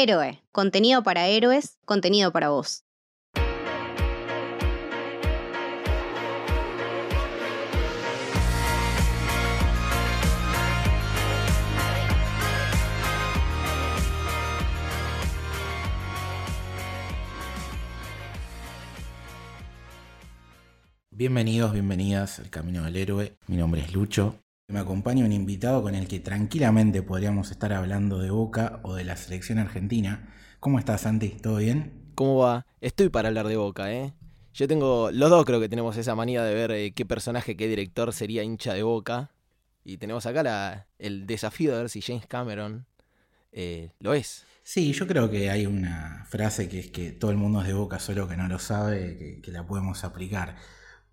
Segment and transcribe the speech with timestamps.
[0.00, 2.84] Héroe, contenido para héroes, contenido para vos.
[21.10, 23.36] Bienvenidos, bienvenidas al Camino del Héroe.
[23.48, 24.38] Mi nombre es Lucho.
[24.70, 29.02] Me acompaña un invitado con el que tranquilamente podríamos estar hablando de Boca o de
[29.02, 30.28] la selección argentina.
[30.60, 31.30] ¿Cómo estás, Santi?
[31.30, 32.12] ¿Todo bien?
[32.14, 32.66] ¿Cómo va?
[32.82, 34.12] Estoy para hablar de Boca, ¿eh?
[34.52, 37.66] Yo tengo, los dos creo que tenemos esa manía de ver eh, qué personaje, qué
[37.66, 39.30] director sería hincha de Boca.
[39.84, 42.84] Y tenemos acá el desafío de ver si James Cameron
[43.52, 44.44] eh, lo es.
[44.64, 47.72] Sí, yo creo que hay una frase que es que todo el mundo es de
[47.72, 50.56] Boca, solo que no lo sabe, que la podemos aplicar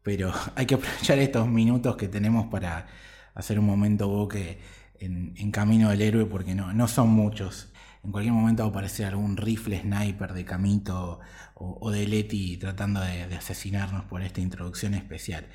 [0.05, 2.88] pero hay que aprovechar estos minutos que tenemos para
[3.35, 4.59] hacer un momento boque
[4.99, 7.71] en, camino del héroe, porque no, no son muchos.
[8.03, 11.20] En cualquier momento va a aparecer algún rifle sniper de Camito
[11.53, 15.48] o, de Leti tratando de, de, asesinarnos por esta introducción especial.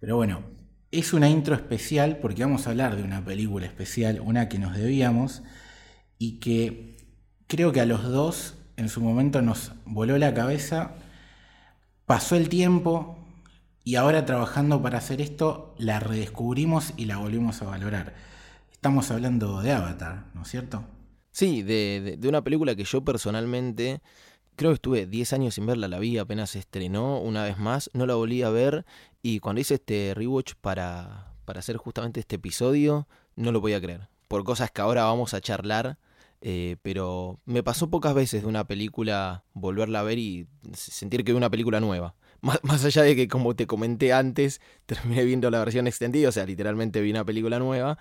[0.00, 0.42] Pero bueno,
[0.90, 4.76] es una intro especial porque vamos a hablar de una película especial, una que nos
[4.76, 5.42] debíamos
[6.18, 6.96] y que
[7.46, 10.94] creo que a los dos en su momento nos voló la cabeza.
[12.06, 13.17] Pasó el tiempo,
[13.88, 18.12] y ahora trabajando para hacer esto, la redescubrimos y la volvimos a valorar.
[18.70, 20.84] Estamos hablando de Avatar, ¿no es cierto?
[21.30, 24.02] Sí, de, una película que yo personalmente
[24.56, 28.04] creo que estuve 10 años sin verla, la vi apenas estrenó una vez más, no
[28.04, 28.84] la volví a ver
[29.22, 34.10] y cuando hice este rewatch para, para hacer justamente este episodio, no lo podía creer.
[34.28, 35.96] Por cosas que ahora vamos a charlar,
[36.42, 41.32] eh, pero me pasó pocas veces de una película volverla a ver y sentir que
[41.32, 42.14] vi una película nueva.
[42.40, 46.46] Más, allá de que, como te comenté antes, terminé viendo la versión extendida, o sea,
[46.46, 47.98] literalmente vi una película nueva,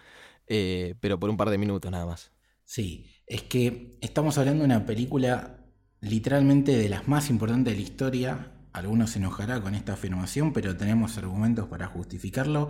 [0.47, 2.31] eh, pero por un par de minutos nada más.
[2.65, 5.65] Sí, es que estamos hablando de una película
[6.01, 8.51] literalmente de las más importantes de la historia.
[8.73, 12.69] Algunos se enojará con esta afirmación, pero tenemos argumentos para justificarlo,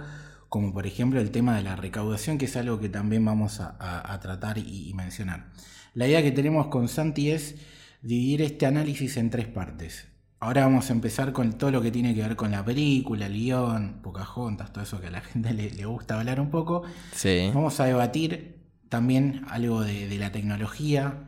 [0.49, 4.19] como por ejemplo el tema de la recaudación, que es algo que también vamos a,
[4.21, 5.51] tratar y mencionar.
[5.93, 7.55] La idea que tenemos con Santi es
[8.01, 10.07] dividir este análisis en tres partes.
[10.39, 13.33] Ahora vamos a empezar con todo lo que tiene que ver con la película, el
[13.33, 16.83] guion, Pocahontas, todo eso que a la gente le, gusta hablar un poco.
[17.11, 17.49] Sí.
[17.53, 21.25] Vamos a debatir también algo de, la tecnología,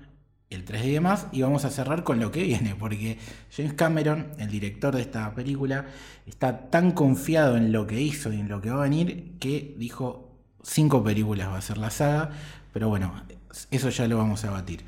[0.51, 3.17] el 3D y demás, y vamos a cerrar con lo que viene, porque
[3.51, 5.87] James Cameron, el director de esta película,
[6.27, 9.75] está tan confiado en lo que hizo y en lo que va a venir que
[9.77, 12.29] dijo cinco películas va a ser la saga,
[12.73, 13.23] pero bueno,
[13.71, 14.85] eso ya lo vamos a debatir.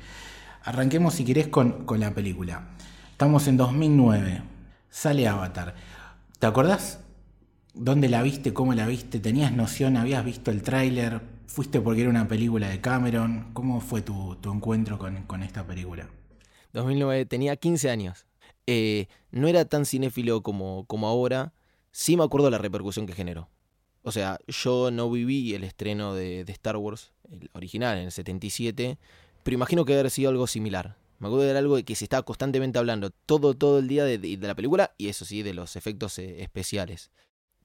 [0.64, 2.68] Arranquemos si querés con, con la película.
[3.22, 4.42] Estamos en 2009.
[4.90, 5.76] Sale Avatar.
[6.40, 6.98] ¿Te acordás
[7.72, 9.20] dónde la viste, cómo la viste?
[9.20, 9.96] ¿Tenías noción?
[9.96, 11.20] ¿Habías visto el tráiler?
[11.46, 13.52] ¿Fuiste porque era una película de Cameron?
[13.52, 16.08] ¿Cómo fue tu, encuentro con, esta película?
[16.72, 18.26] 2009, tenía 15 años.
[18.66, 21.52] Eh, no era tan cinéfilo como, como ahora.
[21.92, 23.48] Sí me acuerdo la repercusión que generó.
[24.02, 28.98] O sea, yo no viví el estreno de, Star Wars, el original, en el 77,
[29.44, 30.96] pero imagino que haber sido algo similar.
[31.22, 34.18] Me acuerdo de algo de que se estaba constantemente hablando todo, todo el día de,
[34.40, 37.12] la película y eso sí, de los efectos eh, especiales.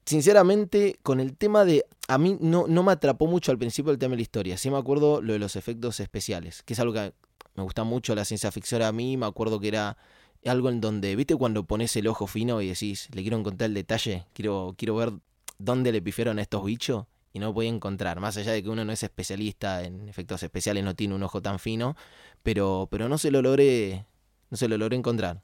[0.05, 1.83] Sinceramente, con el tema de...
[2.07, 4.57] A mí no, no me atrapó mucho al principio el tema de la historia.
[4.57, 7.13] Sí me acuerdo lo de los efectos especiales, que es algo que
[7.55, 9.17] me gusta mucho la ciencia ficción a mí.
[9.17, 9.97] Me acuerdo que era
[10.45, 13.73] algo en donde, ¿viste cuando pones el ojo fino y decís, le quiero encontrar el
[13.73, 14.27] detalle?
[14.33, 15.13] Quiero, quiero ver
[15.57, 17.07] dónde le pifieron a estos bichos
[17.37, 18.19] y no podía encontrar.
[18.19, 21.41] Más allá de que uno no es especialista en efectos especiales, no tiene un ojo
[21.41, 21.95] tan fino,
[22.43, 24.05] pero, pero no se lo logré,
[24.49, 25.43] no se lo logré encontrar.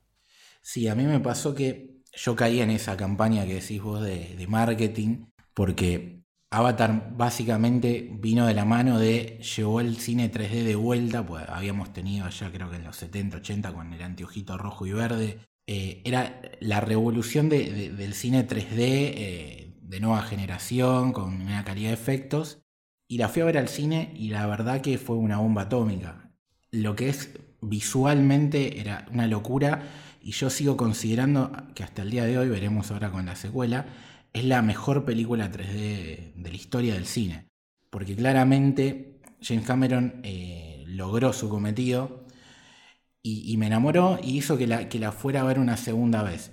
[0.62, 4.46] Sí, a mí me pasó que yo caí en esa campaña que decís vos de,
[4.48, 11.26] marketing, porque Avatar básicamente vino de la mano de, llevó el cine 3D de vuelta,
[11.26, 14.94] pues habíamos tenido ya creo que en los 70, 80 con el anteojito rojo y
[14.94, 15.40] verde.
[15.66, 19.63] Eh, era la revolución del cine 3D
[19.94, 22.64] de nueva generación, con una calidad de efectos.
[23.08, 26.32] Y la fui a ver al cine y la verdad que fue una bomba atómica.
[26.72, 27.30] Lo que es
[27.62, 29.84] visualmente era una locura
[30.20, 33.86] y yo sigo considerando que hasta el día de hoy, veremos ahora con la secuela,
[34.34, 37.50] es la mejor película 3D de la historia del cine.
[37.92, 42.26] Porque claramente James Cameron eh, logró su cometido
[43.22, 46.52] y, me enamoró y hizo que la, que la fuera a ver una segunda vez.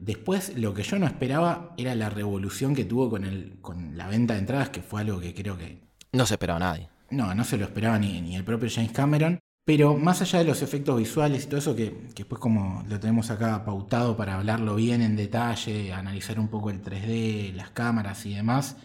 [0.00, 4.08] Después, lo que yo no esperaba era la revolución que tuvo con, el, con la
[4.08, 5.78] venta de entradas, que fue algo que creo que...
[6.12, 6.88] No se esperaba nadie.
[7.10, 9.38] No, no se lo esperaba ni, el propio James Cameron.
[9.66, 12.98] Pero más allá de los efectos visuales y todo eso, que, que, después como lo
[12.98, 18.24] tenemos acá pautado para hablarlo bien en detalle, analizar un poco el 3D, las cámaras
[18.24, 18.78] y demás,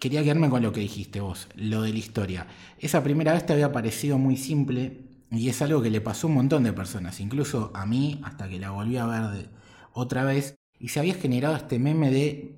[0.00, 2.46] quería quedarme con lo que dijiste vos, lo de la historia.
[2.80, 6.30] Esa primera vez te había parecido muy simple y es algo que le pasó a
[6.30, 9.57] un montón de personas, incluso a mí, hasta que la volví a ver
[9.98, 12.54] otra vez, y se había generado este meme de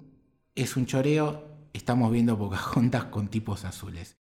[0.55, 1.43] es un choreo,
[1.73, 4.19] estamos viendo Pocahontas con tipos azules.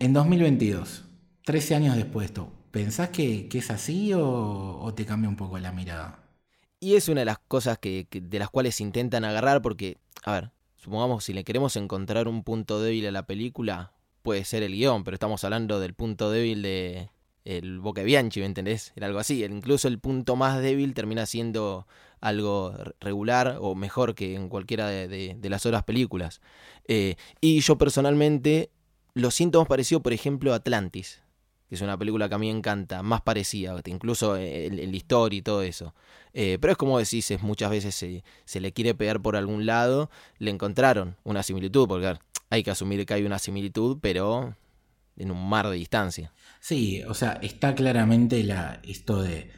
[0.00, 1.04] En 2022,
[1.44, 5.70] 13 años después de esto, ¿pensás que, es así o, te cambia un poco la
[5.70, 6.24] mirada?
[6.80, 10.50] Y es una de las cosas que, de las cuales intentan agarrar porque, a ver,
[10.76, 15.04] supongamos si le queremos encontrar un punto débil a la película, puede ser el guion,
[15.04, 17.10] pero estamos hablando del punto débil de
[17.44, 18.92] el Boca Bianchi, ¿me entendés?
[18.94, 19.42] Era algo así.
[19.42, 21.86] Incluso el punto más débil termina siendo
[22.20, 26.40] algo regular o mejor que en cualquiera de, las otras películas.
[26.86, 28.70] Eh, y yo personalmente
[29.14, 31.22] lo siento más parecido, por ejemplo, a Atlantis,
[31.68, 35.38] que es una película que a mí me encanta, más parecida, incluso en, la historia
[35.38, 35.94] y todo eso.
[36.32, 40.10] Eh, pero es como decís, muchas veces se, se, le quiere pegar por algún lado,
[40.38, 42.18] le encontraron una similitud, porque
[42.50, 44.54] hay que asumir que hay una similitud, pero
[45.18, 46.32] en un mar de distancia.
[46.60, 49.50] Sí, o sea, está claramente la, esto de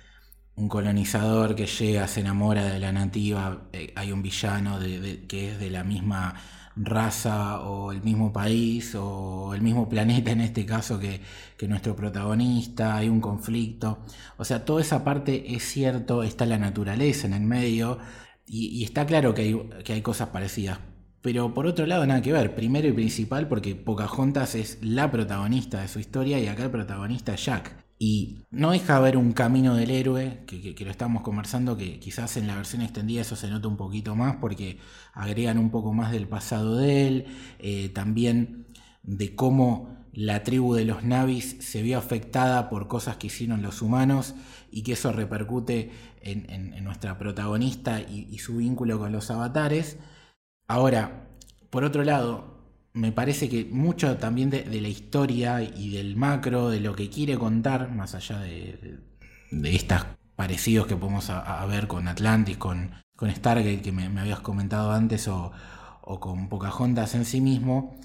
[0.60, 4.78] un colonizador que llega, se enamora de la nativa, eh, hay un villano
[5.26, 6.34] que es de la misma
[6.76, 11.20] raza o el mismo país o el mismo planeta en este caso que,
[11.68, 14.00] nuestro protagonista, hay un conflicto.
[14.38, 17.98] O sea, toda esa parte es cierto, está la naturaleza en el medio
[18.46, 20.78] y, está claro que hay, que hay cosas parecidas,
[21.22, 22.54] pero por otro lado, nada que ver.
[22.54, 27.34] Primero y principal, porque Pocahontas es la protagonista de su historia y acá el protagonista
[27.34, 27.89] es Jack.
[28.02, 32.38] Y no deja de haber un camino del héroe, que, lo estamos conversando, que quizás
[32.38, 34.78] en la versión extendida eso se nota un poquito más porque
[35.12, 37.26] agregan un poco más del pasado de él,
[37.58, 38.68] eh, también
[39.02, 43.82] de cómo la tribu de los Navis se vio afectada por cosas que hicieron los
[43.82, 44.34] humanos
[44.70, 45.90] y que eso repercute
[46.22, 49.98] en, nuestra protagonista y su vínculo con los avatares.
[50.68, 51.28] Ahora,
[51.68, 52.59] por otro lado,
[53.00, 57.38] me parece que mucho también de, la historia y del macro, de lo que quiere
[57.38, 58.98] contar, más allá de,
[59.64, 60.04] estos
[60.36, 61.32] parecidos que podemos
[61.68, 65.50] ver con Atlantis, con, con Stargate que me, habías comentado antes, o,
[66.02, 67.98] o, con Pocahontas en sí mismo,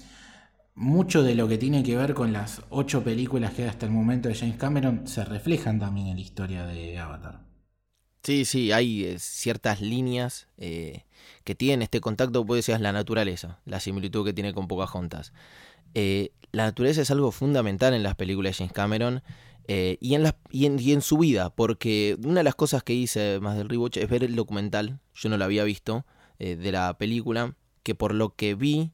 [0.74, 3.92] mucho de lo que tiene que ver con las ocho películas que hay hasta el
[3.92, 7.45] momento de James Cameron se reflejan también en la historia de Avatar.
[8.26, 11.04] Sí, sí, hay eh, ciertas líneas eh,
[11.44, 15.32] que tienen este contacto, puede ser la naturaleza, la similitud que tiene con Pocahontas.
[15.94, 19.22] Eh, la naturaleza es algo fundamental en las películas de James Cameron
[19.68, 23.68] y, en y, en, su vida, porque una de las cosas que hice más del
[23.68, 26.04] rewatch es ver el documental, yo no lo había visto,
[26.40, 28.90] de la película, que por lo que vi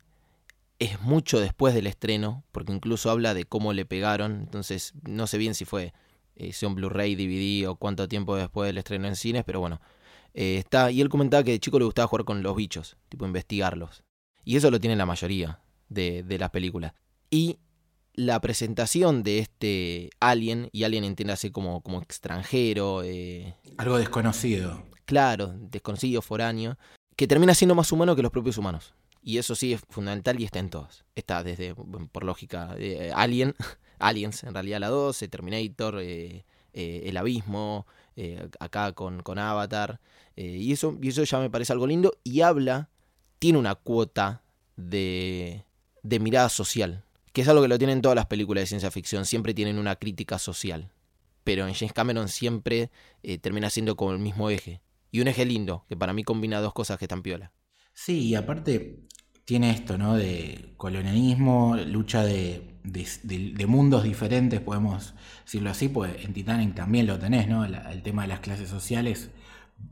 [0.78, 5.38] es mucho después del estreno, porque incluso habla de cómo le pegaron, entonces no sé
[5.38, 5.94] bien si fue
[6.36, 9.80] eh, sea un Blu-ray, DVD o cuánto tiempo después del estreno en cines, pero bueno.
[10.34, 13.26] Eh, está, y él comentaba que de chico le gustaba jugar con los bichos, tipo
[13.26, 14.02] investigarlos.
[14.44, 16.94] Y eso lo tiene la mayoría de, las películas.
[17.30, 17.58] Y
[18.14, 23.02] la presentación de este alien, y alien entiéndase como, como extranjero.
[23.04, 24.82] Eh, Algo desconocido.
[25.04, 26.78] Claro, desconocido, foráneo,
[27.16, 28.94] que termina siendo más humano que los propios humanos.
[29.22, 31.04] Y eso sí es fundamental y está en todas.
[31.14, 32.74] Está desde, por lógica,
[33.14, 33.54] Alien,
[34.02, 40.00] Aliens, en realidad la 12, Terminator, eh, eh, El Abismo, eh, acá con, con Avatar.
[40.36, 42.12] y, eso, eso ya me parece algo lindo.
[42.24, 42.90] Y habla,
[43.38, 44.42] tiene una cuota
[44.76, 45.64] de,
[46.02, 49.24] de mirada social, que es algo que lo tienen todas las películas de ciencia ficción,
[49.24, 50.90] siempre tienen una crítica social.
[51.44, 52.90] Pero en James Cameron siempre
[53.40, 54.80] termina siendo como el mismo eje.
[55.10, 57.52] Y un eje lindo, que para mí combina dos cosas que están piola.
[57.92, 59.06] Sí, y aparte
[59.44, 60.14] tiene esto, ¿no?
[60.14, 62.68] De colonialismo, lucha de,
[63.66, 67.64] mundos diferentes, podemos decirlo así, pues en Titanic también lo tenés, ¿no?
[67.64, 69.30] el tema de las clases sociales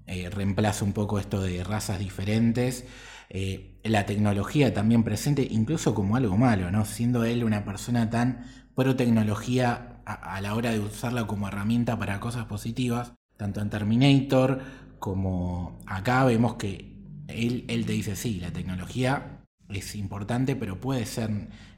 [0.06, 2.84] eh, reemplaza un poco esto de razas diferentes.
[3.28, 6.84] Eh, la tecnología también presente, incluso como algo malo, ¿no?
[6.84, 12.18] Siendo él una persona tan pro tecnología a, la hora de usarla como herramienta para
[12.18, 14.62] cosas positivas, tanto en Terminator
[14.98, 16.96] como acá vemos que
[17.28, 19.39] él, él te dice, sí, la tecnología
[19.72, 21.30] es importante, pero puede ser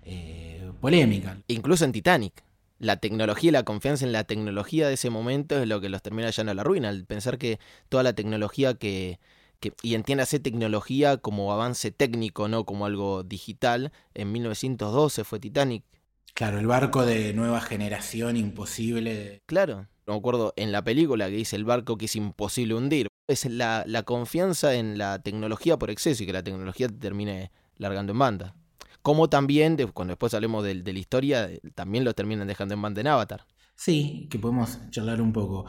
[0.05, 1.39] eh, polémica.
[1.49, 2.43] Incluso en Titanic.
[2.79, 6.03] La tecnología y la confianza en la tecnología de ese momento es lo que los
[6.03, 6.91] termina llevando a la ruina.
[6.91, 9.21] El pensar que toda la tecnología que,
[9.61, 15.85] que y entiéndase tecnología como avance técnico, no como algo digital, en 1912 fue Titanic.
[16.35, 19.43] Claro, el barco de nueva generación imposible.
[19.47, 23.07] Claro, no me acuerdo en la película que dice el barco que es imposible hundir.
[23.29, 28.13] Es la, la confianza en la tecnología por exceso y que la tecnología termine largando
[28.13, 28.55] en banda.
[29.03, 33.09] Como también, cuando después hablemos de, la historia, también lo terminan dejando en banda en
[33.09, 33.45] Avatar.
[33.75, 35.67] Sí, que podemos charlar un poco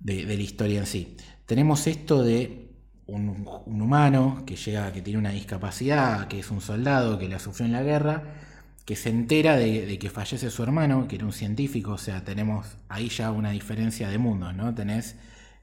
[0.00, 1.16] de, la historia en sí.
[1.46, 2.74] Tenemos esto de
[3.06, 7.66] un, humano que llega, que tiene una discapacidad, que es un soldado, que la sufrió
[7.66, 8.24] en la guerra,
[8.84, 12.66] que se entera de, que fallece su hermano, que era un científico, o sea, tenemos
[12.88, 14.74] ahí ya una diferencia de mundos, ¿no?
[14.74, 15.14] Tenés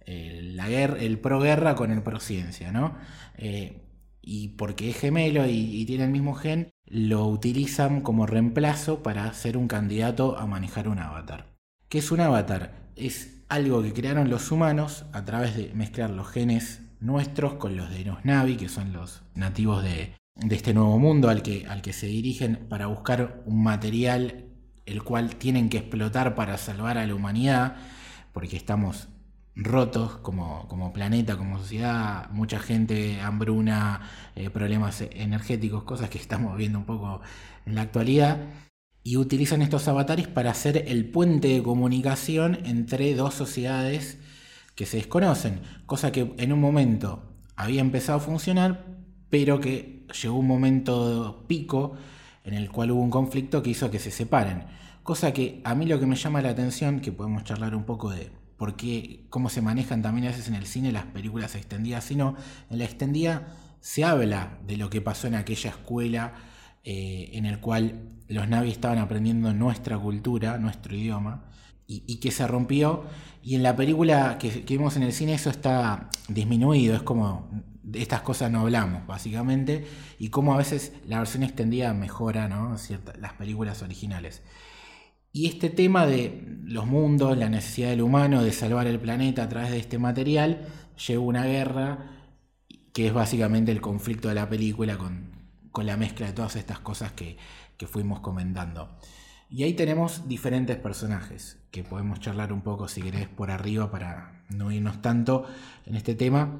[0.05, 2.95] eh, la guerra, el pro-guerra con el pro-ciencia, ¿no?
[3.37, 3.88] Eh,
[4.29, 9.57] y porque es gemelo y, tiene el mismo gen, lo utilizan como reemplazo para ser
[9.57, 11.47] un candidato a manejar un avatar.
[11.89, 12.91] ¿Qué es un avatar?
[12.95, 17.89] Es algo que crearon los humanos a través de mezclar los genes nuestros con los
[17.89, 20.13] de los Navi, que son los nativos de,
[20.51, 24.45] este nuevo mundo al que, al que se dirigen para buscar un material
[24.85, 27.77] el cual tienen que explotar para salvar a la humanidad,
[28.31, 29.07] porque estamos
[29.63, 34.01] rotos como, como planeta, como sociedad, mucha gente, hambruna,
[34.35, 37.21] eh, problemas energéticos, cosas que estamos viendo un poco
[37.65, 38.39] en la actualidad,
[39.03, 44.19] y utilizan estos avatares para hacer el puente de comunicación entre dos sociedades
[44.75, 47.23] que se desconocen, cosa que en un momento
[47.55, 48.85] había empezado a funcionar,
[49.29, 51.93] pero que llegó un momento pico
[52.43, 54.63] en el cual hubo un conflicto que hizo que se separen.
[55.03, 58.11] Cosa que a mí lo que me llama la atención, que podemos charlar un poco
[58.11, 62.03] de por qué, cómo se manejan también a veces en el cine las películas extendidas,
[62.03, 62.35] sino
[62.69, 66.33] en la extendida se habla de lo que pasó en aquella escuela
[66.83, 71.45] eh, en el cual los navis estaban aprendiendo nuestra cultura, nuestro idioma,
[71.87, 73.05] y, que se rompió.
[73.41, 77.49] Y en la película que, vimos en el cine eso está disminuido, es como
[77.81, 79.87] de estas cosas no hablamos, básicamente,
[80.19, 82.75] y cómo a veces la versión extendida mejora ¿no?
[83.19, 84.43] las películas originales.
[85.31, 89.49] Y este tema de los mundos, la necesidad del humano de salvar el planeta a
[89.49, 90.67] través de este material,
[91.07, 92.11] lleva una guerra
[92.93, 95.31] que es básicamente el conflicto de la película con,
[95.71, 97.37] con la mezcla de todas estas cosas que,
[97.77, 98.97] que fuimos comentando.
[99.49, 104.43] Y ahí tenemos diferentes personajes que podemos charlar un poco si querés por arriba para
[104.49, 105.45] no irnos tanto
[105.85, 106.59] en este tema.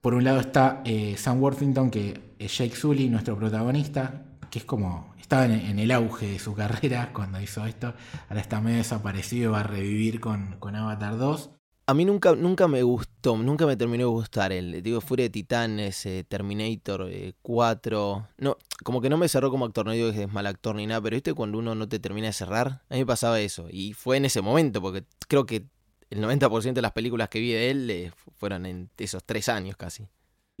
[0.00, 4.64] Por un lado está eh, Sam Worthington, que es Jake Sully, nuestro protagonista, que es
[4.64, 7.94] como estaba en, el auge de su carrera cuando hizo esto.
[8.28, 11.50] Ahora está medio desaparecido y va a revivir con, con Avatar 2.
[11.86, 15.30] A mí nunca, nunca me gustó, nunca me terminó de gustar el, digo, Furia de
[15.30, 17.10] Titanes, Terminator
[17.40, 20.46] 4, eh, no, como que no me cerró como actor, no digo que es mal
[20.46, 23.06] actor ni nada, pero viste cuando uno no te termina de cerrar, a mí me
[23.06, 25.66] pasaba eso, y fue en ese momento, porque creo que
[26.10, 29.76] el 90% de las películas que vi de él eh, fueron en esos tres años
[29.76, 30.06] casi.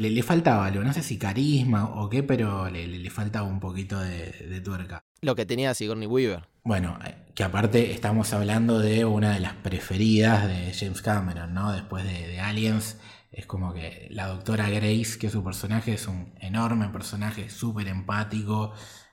[0.02, 3.60] Le, le, faltaba algo, no sé si carisma o qué, pero le, le, faltaba un
[3.60, 5.04] poquito de, de, tuerca.
[5.20, 6.48] Lo que tenía Sigourney Weaver.
[6.64, 11.70] Bueno, eh, que aparte estamos hablando de una de las preferidas de James Cameron, ¿no?
[11.72, 12.98] Después de, Aliens,
[13.30, 18.72] es como que la doctora Grace, que su personaje es un enorme personaje, súper empático,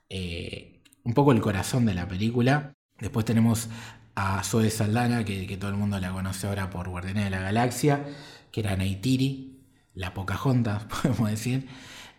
[0.10, 2.74] eh, un poco el corazón de la película.
[3.00, 3.70] Después tenemos
[4.16, 7.42] a Zoe Saldana, que, que todo el mundo la conoce ahora por Guardianes de la
[7.42, 8.08] Galaxia,
[8.52, 9.59] que era Neytiri,
[9.96, 11.68] la Pocahontas, podemos decir.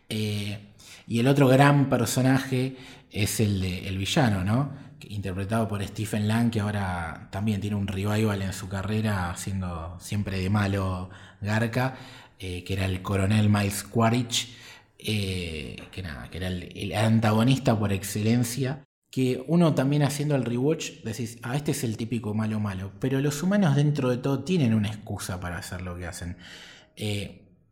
[0.09, 0.71] Eh,
[1.07, 2.77] y el otro gran personaje
[3.11, 4.73] es el de el villano, ¿no?
[5.09, 10.39] Interpretado por Stephen Lang, que ahora también tiene un revival en su carrera, siendo siempre
[10.39, 11.11] de malo
[11.41, 11.97] Garca,
[12.39, 14.55] eh, que era el coronel Miles Quaritch,
[14.99, 18.85] eh, que, nada, que era el, antagonista por excelencia.
[19.11, 23.21] Que uno también haciendo el rewatch decís, ah, este es el típico malo malo, pero
[23.21, 26.37] los humanos dentro de todo tienen una excusa para hacer lo que hacen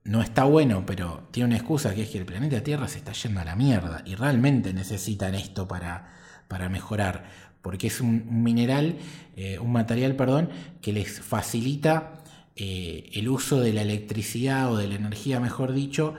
[0.09, 3.13] no está bueno, pero tiene una excusa que es que el planeta Tierra se está
[3.13, 6.15] yendo a la mierda y realmente necesitan esto para,
[6.49, 7.29] para mejorar,
[7.61, 8.97] porque es un, mineral,
[9.37, 10.49] eh, un material, perdón,
[10.81, 12.23] que les facilita
[12.57, 16.15] eh, el uso de la electricidad o de la energía, mejor dicho,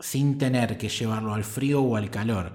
[0.00, 2.54] sin tener que llevarlo al frío o al calor.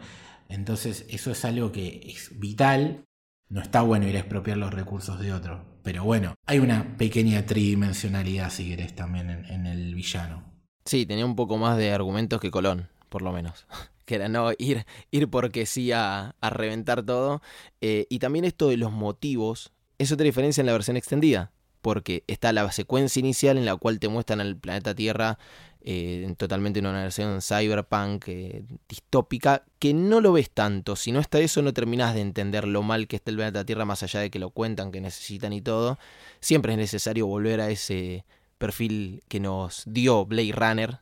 [0.49, 3.05] Entonces eso es algo que es vital.
[3.47, 5.79] No está bueno ir a expropiar los recursos de otro.
[5.81, 10.52] Pero bueno, hay una pequeña tridimensionalidad, si querés, también en el villano.
[10.85, 13.65] Sí, tenía un poco más de argumentos que Colón, por lo menos.
[14.05, 17.41] que era no ir, ir porque sí a, reventar todo.
[17.81, 21.51] Eh, y también esto de los motivos es otra diferencia en la versión extendida.
[21.81, 25.37] Porque está la secuencia inicial en la cual te muestran al planeta Tierra
[25.85, 30.95] eh, totalmente en una versión cyberpunk eh, distópica, que no lo ves tanto.
[30.95, 33.83] Si no está eso, no terminas de entender lo mal que está el planeta Tierra,
[33.83, 35.99] más allá de que lo cuentan, que necesitan y todo.
[36.39, 38.23] Siempre es necesario volver a ese
[38.63, 40.99] perfil que nos dio Blade Runner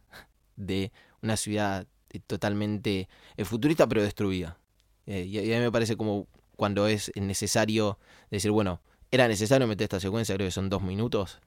[0.56, 0.92] de
[1.22, 1.86] una ciudad
[2.26, 4.58] totalmente eh, futurista pero destruida.
[5.06, 8.00] Eh, y, a mí me parece como cuando es necesario
[8.32, 11.40] decir, bueno, era necesario meter esta secuencia, creo que son dos minutos.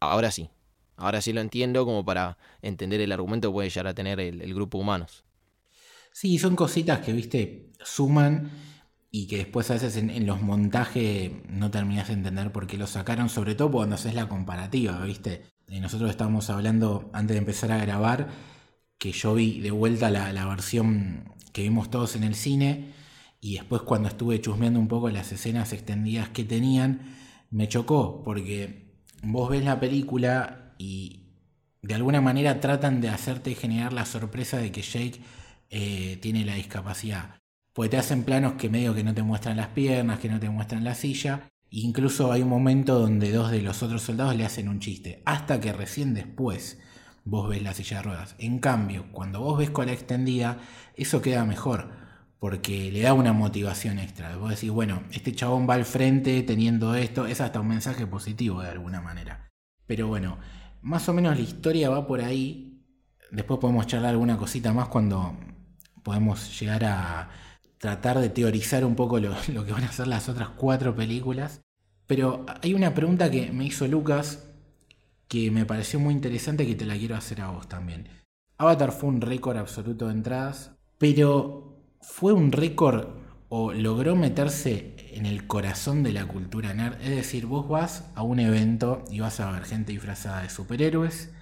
[0.00, 0.48] Ahora sí,
[0.96, 4.54] ahora sí lo entiendo como para entender el argumento que puede llegar a tener el,
[4.54, 5.22] grupo humanos.
[6.12, 8.50] Sí, son cositas que, viste, suman
[9.14, 12.86] y que después a veces en, los montajes no terminas de entender por qué lo
[12.86, 15.42] sacaron, sobre todo cuando haces la comparativa, ¿viste?
[15.68, 18.30] Y nosotros estábamos hablando antes de empezar a grabar
[18.98, 22.94] que yo vi de vuelta la, versión que vimos todos en el cine
[23.40, 27.14] y después cuando estuve chusmeando un poco las escenas extendidas que tenían,
[27.50, 31.24] me chocó, porque vos ves la película y
[31.82, 35.20] de alguna manera tratan de hacerte generar la sorpresa de que Jake
[35.70, 37.41] eh, tiene la discapacidad.
[37.72, 40.50] Pues te hacen planos que medio que no te muestran las piernas, que no te
[40.50, 41.48] muestran la silla.
[41.70, 45.22] Incluso hay un momento donde dos de los otros soldados le hacen un chiste.
[45.24, 46.78] Hasta que recién después
[47.24, 48.34] vos ves la silla de ruedas.
[48.38, 50.58] En cambio, cuando vos ves con la extendida,
[50.96, 51.90] eso queda mejor.
[52.38, 54.36] Porque le da una motivación extra.
[54.36, 57.26] Vos decís, bueno, este chabón va al frente teniendo esto.
[57.26, 59.48] Es hasta un mensaje positivo de alguna manera.
[59.86, 60.36] Pero bueno,
[60.82, 62.84] más o menos la historia va por ahí.
[63.30, 65.38] Después podemos charlar alguna cosita más cuando
[66.02, 67.30] podemos llegar a
[67.82, 69.34] tratar de teorizar un poco lo,
[69.66, 71.62] que van a ser las otras cuatro películas.
[72.06, 74.44] Pero hay una pregunta que me hizo Lucas
[75.26, 78.06] que me pareció muy interesante que te la quiero hacer a vos también.
[78.56, 83.16] Avatar fue un récord absoluto de entradas, pero fue un récord
[83.48, 87.00] o logró meterse en el corazón de la cultura nerd.
[87.02, 91.32] Es decir, vos vas a un evento y vas a ver gente disfrazada de superhéroes,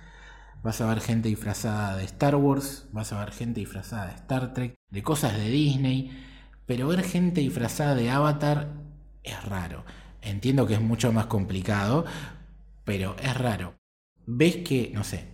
[0.62, 4.54] vas a ver gente disfrazada de Star Wars, vas a ver gente disfrazada de Star
[4.54, 6.29] Trek, de cosas de Disney,
[6.70, 8.68] pero ver gente disfrazada de Avatar
[9.24, 9.84] es raro.
[10.22, 12.04] Entiendo que es mucho más complicado,
[12.84, 13.74] pero es raro.
[14.24, 15.24] Ves que, no sé,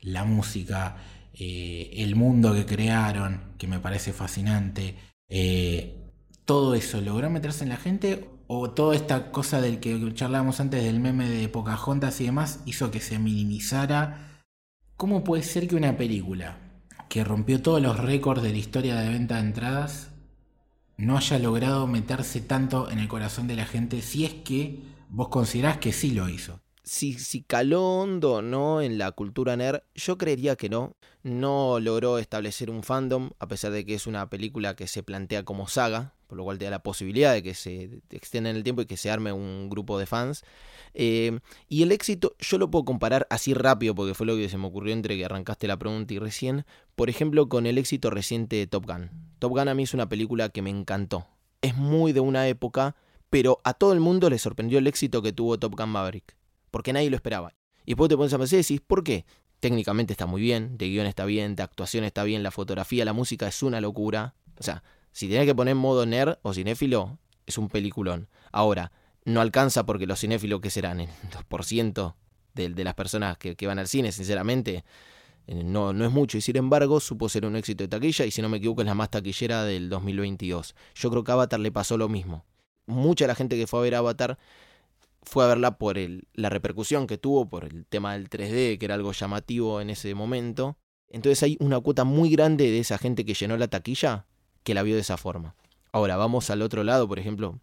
[0.00, 0.96] la música,
[1.34, 4.94] eh, el mundo que crearon, que me parece fascinante,
[5.28, 6.12] eh,
[6.46, 10.82] todo eso logró meterse en la gente o toda esta cosa del que charlábamos antes
[10.82, 14.46] del meme de Pocahontas y demás hizo que se minimizara
[14.96, 16.56] ¿Cómo puede ser que una película
[17.10, 20.15] que rompió todos los récords de la historia de venta de entradas
[20.96, 25.28] no haya logrado meterse tanto en el corazón de la gente si es que vos
[25.28, 26.60] considerás que sí lo hizo?
[26.82, 30.96] Si, si caló hondo no en la cultura nerd, yo creería que no.
[31.24, 35.44] No logró establecer un fandom, a pesar de que es una película que se plantea
[35.44, 38.62] como saga, por lo cual te da la posibilidad de que se extienda en el
[38.62, 40.44] tiempo y que se arme un grupo de fans.
[40.98, 44.56] Eh, y el éxito, yo lo puedo comparar así rápido, porque fue lo que se
[44.56, 48.56] me ocurrió entre que arrancaste la pregunta y recién, por ejemplo, con el éxito reciente
[48.56, 49.10] de Top Gun.
[49.38, 51.26] Top Gun a mí es una película que me encantó.
[51.60, 52.96] Es muy de una época,
[53.28, 56.34] pero a todo el mundo le sorprendió el éxito que tuvo Top Gun Maverick,
[56.70, 57.54] porque nadie lo esperaba.
[57.84, 59.26] Y después te pones a pensar y decís, ¿por qué?
[59.60, 63.12] Técnicamente está muy bien, de guion está bien, de actuación está bien, la fotografía, la
[63.12, 64.34] música es una locura.
[64.58, 68.28] O sea, si tenés que poner modo nerd o cinéfilo, es un peliculón.
[68.50, 68.92] Ahora,
[69.26, 72.14] no alcanza porque los cinéfilos que serán el 2%
[72.54, 74.84] de, de las personas que, van al cine, sinceramente,
[75.48, 76.38] eh, no, no es mucho.
[76.38, 78.86] Y sin embargo, supo ser un éxito de taquilla y si no me equivoco es
[78.86, 80.74] la más taquillera del 2022.
[80.94, 82.44] Yo creo que a Avatar le pasó lo mismo.
[82.86, 84.38] Mucha de la gente que fue a ver Avatar
[85.24, 88.84] fue a verla por el, la repercusión que tuvo, por el tema del 3D, que
[88.84, 90.78] era algo llamativo en ese momento.
[91.08, 94.26] Entonces hay una cuota muy grande de esa gente que llenó la taquilla
[94.62, 95.56] que la vio de esa forma.
[95.90, 97.60] Ahora, vamos al otro lado, por ejemplo,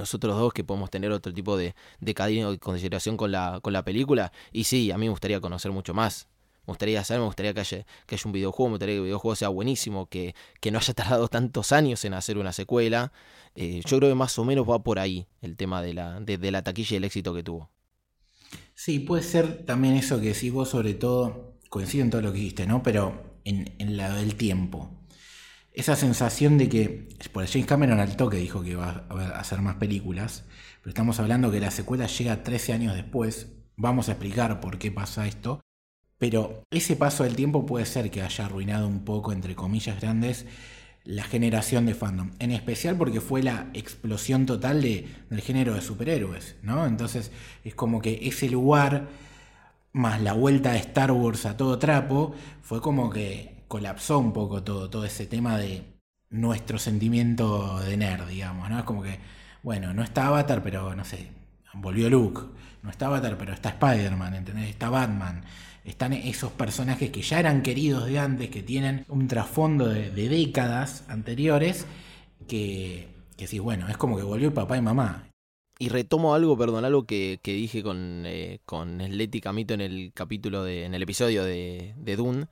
[0.00, 3.72] nosotros dos que podemos tener otro tipo de, de cariño y consideración con la, con
[3.72, 4.32] la película.
[4.50, 6.26] Y sí, a mí me gustaría conocer mucho más.
[6.66, 9.04] Me gustaría saber, me gustaría que haya, que haya un videojuego, me gustaría que el
[9.04, 13.12] videojuego sea buenísimo, que, que no haya tardado tantos años en hacer una secuela.
[13.54, 16.50] Eh, yo creo que más o menos va por ahí el tema de la, de,
[16.50, 17.70] la taquilla y el éxito que tuvo.
[18.74, 22.38] Sí, puede ser también eso que decís vos, sobre todo, coincido en todo lo que
[22.38, 22.82] dijiste, ¿no?
[22.82, 24.99] Pero en, en la del tiempo
[25.72, 29.76] esa sensación de que, por James Cameron al toque dijo que iba a hacer más
[29.76, 30.44] películas,
[30.80, 34.90] pero estamos hablando que la secuela llega 13 años después, vamos a explicar por qué
[34.90, 35.60] pasa esto,
[36.18, 40.46] pero ese paso del tiempo puede ser que haya arruinado un poco, entre comillas grandes,
[41.04, 45.80] la generación de fandom, en especial porque fue la explosión total de, del género de
[45.80, 46.86] superhéroes, ¿no?
[46.86, 47.30] Entonces
[47.64, 49.08] es como que ese lugar,
[49.92, 54.64] más la vuelta de Star Wars a todo trapo, fue como que colapsó un poco
[54.64, 55.84] todo, todo ese tema de
[56.28, 58.80] nuestro sentimiento de nerd, digamos, ¿no?
[58.80, 59.20] Es como que,
[59.62, 61.28] bueno, no está Avatar, pero no sé,
[61.74, 62.40] volvió Luke,
[62.82, 64.70] no está Avatar, pero está Spider-Man, ¿entendés?
[64.70, 65.44] Está Batman,
[65.84, 71.04] están esos personajes que ya eran queridos de antes, que tienen un trasfondo de, décadas
[71.06, 71.86] anteriores,
[72.48, 73.06] que,
[73.36, 75.28] que sí, bueno, es como que volvió papá y mamá.
[75.78, 79.00] Y retomo algo, perdón, algo que, dije con, eh, con
[79.40, 82.48] Camito en el capítulo de, en el episodio de, de Dune,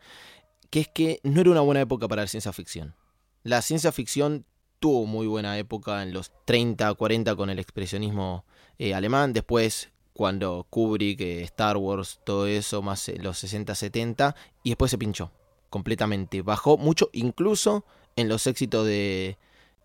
[0.71, 2.95] que es que no era una buena época para la ciencia ficción.
[3.43, 4.45] La ciencia ficción
[4.79, 8.45] tuvo muy buena época en los 30, 40 con el expresionismo
[8.79, 14.35] eh, alemán, después cuando Kubrick, eh, Star Wars, todo eso, más eh, los 60, 70,
[14.63, 15.33] y después se pinchó
[15.71, 16.43] completamente.
[16.43, 17.85] Bajó mucho, incluso
[18.17, 19.37] en los éxitos de,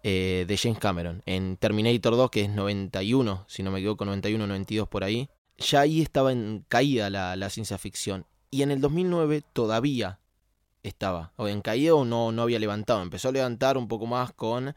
[0.03, 1.21] de James Cameron.
[1.25, 5.29] En Terminator 2, que es 91, si no me equivoco, 91, 92 por ahí.
[5.57, 8.25] Ya ahí estaba en caída la, la ciencia ficción.
[8.49, 10.19] Y en el 2009 todavía
[10.83, 11.33] estaba.
[11.37, 13.01] O en caída o no, no había levantado.
[13.01, 14.75] Empezó a levantar un poco más con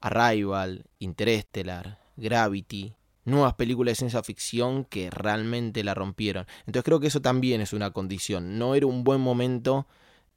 [0.00, 2.94] Arrival, Interstellar, Gravity,
[3.24, 6.46] nuevas películas de ciencia ficción que realmente la rompieron.
[6.60, 8.58] Entonces creo que eso también es una condición.
[8.58, 9.86] No era un buen momento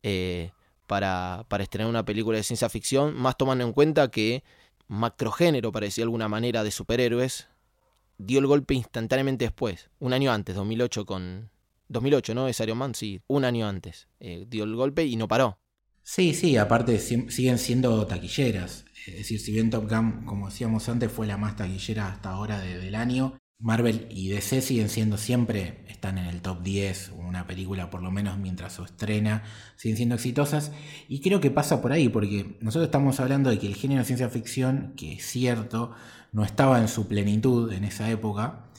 [0.03, 0.51] eh,
[0.87, 4.43] para, para estrenar una película de ciencia ficción, más tomando en cuenta que
[4.87, 7.47] macrogénero, para decir de alguna manera, de superhéroes,
[8.17, 11.49] dio el golpe instantáneamente después, un año antes, 2008 con...
[11.91, 12.47] 2008, ¿no?
[12.47, 14.07] Es Iron Man, sí, un año antes.
[14.19, 15.59] Eh, dio el golpe y no paró.
[16.03, 18.85] Sí, sí, aparte siguen siendo taquilleras.
[19.07, 22.59] Es decir, si bien Top Gun, como decíamos antes, fue la más taquillera hasta ahora
[22.59, 27.91] del año, Marvel y DC siguen siendo siempre, están en el top 10, una película
[27.91, 29.43] por lo menos mientras se estrena,
[29.75, 30.71] siguen siendo exitosas.
[31.07, 34.05] Y creo que pasa por ahí, porque nosotros estamos hablando de que el género de
[34.05, 35.91] ciencia ficción, que es cierto,
[36.31, 38.71] no estaba en su plenitud en esa época.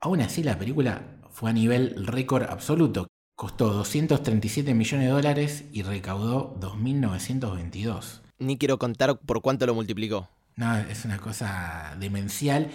[0.00, 3.06] Aún así, la película fue a nivel récord absoluto.
[3.36, 10.28] Costó 237 millones de dólares y recaudó 2.922 ni quiero contar por cuánto lo multiplicó.
[10.56, 12.70] No, es una cosa demencial.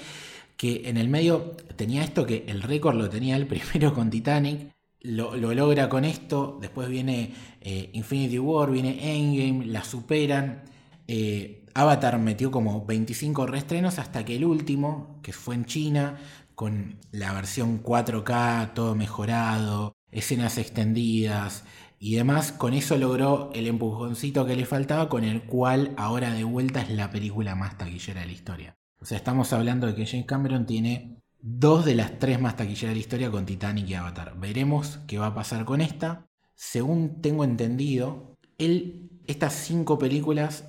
[0.57, 4.71] Que en el medio tenía esto que el récord lo tenía el primero con Titanic.
[5.01, 6.57] Lo, logra con esto.
[6.61, 10.63] Después viene eh, Infinity War, viene Endgame, la superan.
[11.07, 16.19] Eh, Avatar metió como 25 reestrenos hasta que el último, que fue en China,
[16.59, 21.63] con la versión 4K, todo mejorado, escenas extendidas,
[21.99, 26.43] y demás, con eso logró el empujoncito que le faltaba, con el cual ahora de
[26.43, 28.75] vuelta es la película más taquillera de la historia.
[28.99, 32.89] O sea, estamos hablando de que James Cameron tiene dos de las tres más taquilleras
[32.89, 34.37] de la historia con Titanic y Avatar.
[34.37, 36.27] Veremos qué va a pasar con esta.
[36.55, 40.65] Según tengo entendido, él, estas cinco películas,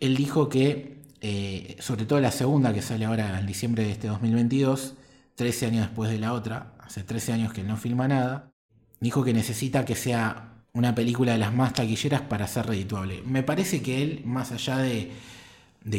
[0.00, 4.08] él dijo que, eh, sobre todo la segunda que sale ahora en diciembre de este
[4.08, 4.94] 2022,
[5.36, 8.52] 13 años después de la otra, hace 13 años que él no filma nada,
[9.00, 13.22] dijo que necesita que sea una película de las más taquilleras para ser redituable.
[13.24, 15.12] Me parece que él, más allá de,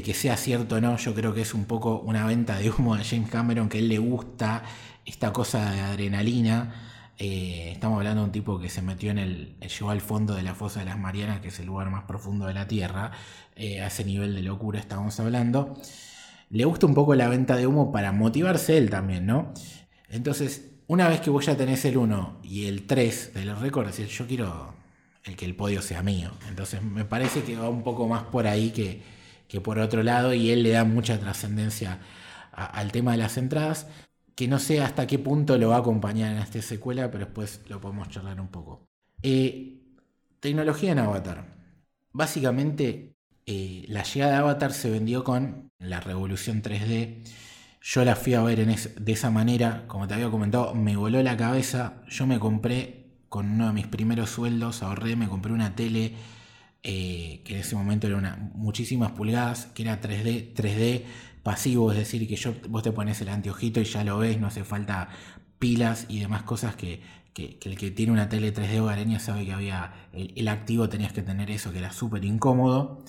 [0.04, 2.96] que sea cierto o no, yo creo que es un poco una venta de humo
[2.96, 4.64] de James Cameron, que a él le gusta
[5.06, 6.74] esta cosa de adrenalina.
[7.18, 10.44] Eh, estamos hablando de un tipo que se metió en el, llegó al fondo de
[10.44, 13.12] la fosa de las Marianas, que es el lugar más profundo de la Tierra.
[13.56, 15.76] Eh, a ese nivel de locura estamos hablando.
[16.50, 19.54] Le gusta un poco la venta de humo para motivarse él también, ¿no?
[20.10, 23.88] Entonces, una vez que vos ya tenés el 1 y el 3 de los récords,
[23.90, 24.74] decir, yo quiero
[25.26, 26.32] el que el podio sea mío.
[26.48, 29.04] Entonces me parece que va un poco más por ahí que,
[29.62, 32.00] por otro lado y él le da mucha trascendencia
[32.52, 33.88] al tema de las entradas,
[34.36, 37.62] que no sé hasta qué punto lo va a acompañar en esta secuela, pero después
[37.68, 38.88] lo podemos charlar un poco.
[39.22, 39.82] Eh,
[40.40, 41.46] tecnología en Avatar.
[42.14, 43.17] Básicamente,
[43.48, 47.24] eh, la llegada de Avatar se vendió con la revolución 3D
[47.90, 51.38] yo la fui a ver de esa manera, como te había comentado, me voló la
[51.38, 52.02] cabeza.
[52.10, 56.14] Yo me compré con uno de mis primeros sueldos, ahorré, me compré una tele
[56.84, 61.04] eh, que en ese momento era una, muchísimas pulgadas, que era 3D, 3D
[61.44, 64.66] pasivo, es decir, que vos te pones el anteojito y ya lo ves, no hace
[64.66, 65.08] falta
[65.58, 67.02] pilas y demás cosas que,
[67.36, 71.52] el que tiene una tele 3D hogareña sabe que había, el, activo tenías que tener
[71.52, 73.06] eso, que era súper incómodo.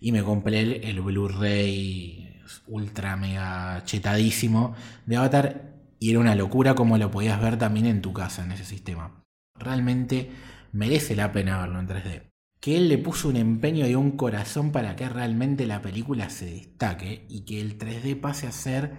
[0.00, 2.28] Y me compré el, el Blu-ray
[2.66, 4.74] ultra mega chetadísimo
[5.06, 8.52] de Avatar y era una locura como lo podías ver también en tu casa en
[8.52, 9.22] ese sistema.
[9.56, 10.30] Realmente
[10.72, 12.22] merece la pena verlo en 3D.
[12.60, 16.46] Que él le puso un empeño y un corazón para que realmente la película se
[16.46, 18.92] destaque y que el 3D pase a ser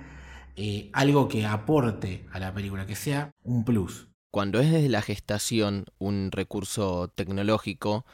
[0.56, 4.08] eh, algo que aporte a la película, que sea un plus.
[4.32, 8.06] Cuando es desde la gestación un recurso tecnológico,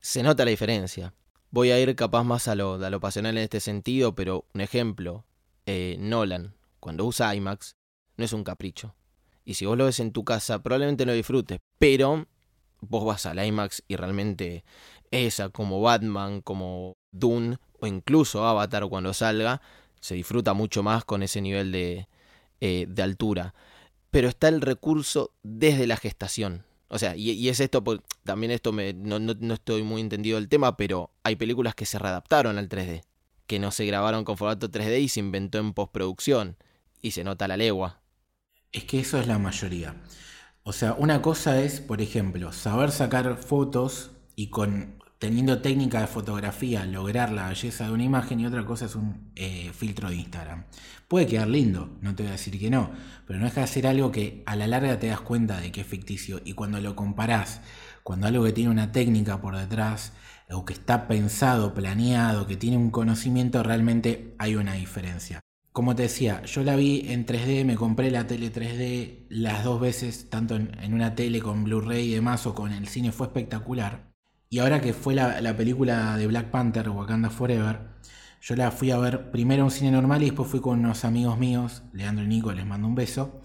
[0.00, 1.12] se nota la diferencia.
[1.50, 4.60] Voy a ir capaz más a lo, a lo pasional en este sentido, pero un
[4.60, 5.24] ejemplo,
[5.66, 7.76] eh, Nolan, cuando usa IMAX,
[8.16, 8.94] no es un capricho.
[9.44, 12.26] Y si vos lo ves en tu casa, probablemente no disfrutes, pero
[12.80, 14.64] vos vas al IMAX y realmente
[15.10, 19.60] esa, como Batman, como Dune, o incluso Avatar cuando salga,
[20.00, 22.08] se disfruta mucho más con ese nivel de,
[22.60, 23.54] eh, de altura.
[24.10, 26.64] Pero está el recurso desde la gestación.
[26.88, 27.82] O sea, y, es esto,
[28.24, 31.98] también esto me, no, no, estoy muy entendido del tema, pero hay películas que se
[31.98, 33.02] readaptaron al 3D,
[33.46, 36.56] que no se grabaron con formato 3D y se inventó en postproducción,
[37.02, 38.02] y se nota la legua.
[38.72, 39.96] Es que eso es la mayoría.
[40.62, 46.06] O sea, una cosa es, por ejemplo, saber sacar fotos y con teniendo técnica de
[46.06, 50.16] fotografía lograr la belleza de una imagen y otra cosa es un eh, filtro de
[50.16, 50.64] Instagram.
[51.08, 52.90] Puede quedar lindo, no te voy a decir que no,
[53.26, 55.82] pero no deja de ser algo que a la larga te das cuenta de que
[55.82, 57.60] es ficticio y cuando lo comparás,
[58.02, 60.12] cuando algo que tiene una técnica por detrás
[60.50, 65.40] o que está pensado, planeado, que tiene un conocimiento, realmente hay una diferencia.
[65.72, 69.80] Como te decía, yo la vi en 3D, me compré la tele 3D las dos
[69.80, 73.26] veces, tanto en, en una tele con Blu-ray y demás o con el cine, fue
[73.26, 74.05] espectacular.
[74.48, 77.80] Y ahora que fue la, película de Black Panther, Wakanda Forever,
[78.40, 81.04] Yo la fui a ver primero a un cine normal y después fui con unos
[81.04, 83.40] amigos míos, Leandro y Nico, les mando un beso,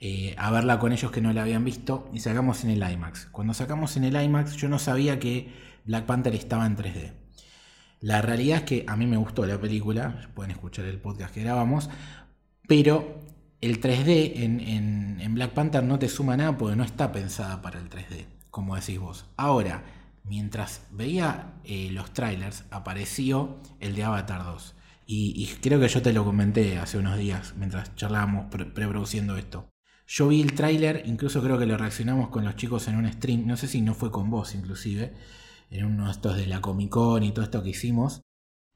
[0.00, 3.26] eh, a verla con ellos que no la habían visto y sacamos en el IMAX.
[3.32, 5.52] Cuando sacamos en el IMAX yo no sabía que
[5.84, 7.12] Black Panther estaba en 3D.
[8.00, 11.42] La realidad es que a mí me gustó la película, pueden escuchar el podcast que
[11.42, 11.88] grabamos,
[12.68, 13.22] pero
[13.60, 17.88] el 3D en, Black Panther no te suma nada porque no está pensada para el
[17.88, 19.24] 3D, como decís vos.
[19.36, 19.82] Ahora,
[20.24, 24.74] mientras veía eh, los trailers, apareció el de Avatar 2.
[25.06, 29.68] Y, creo que yo te lo comenté hace unos días, mientras charlábamos preproduciendo esto.
[30.06, 33.46] Yo vi el tráiler, incluso creo que lo reaccionamos con los chicos en un stream,
[33.46, 35.14] no sé si no fue con vos inclusive,
[35.70, 38.22] en uno de estos de la Comic Con y todo esto que hicimos.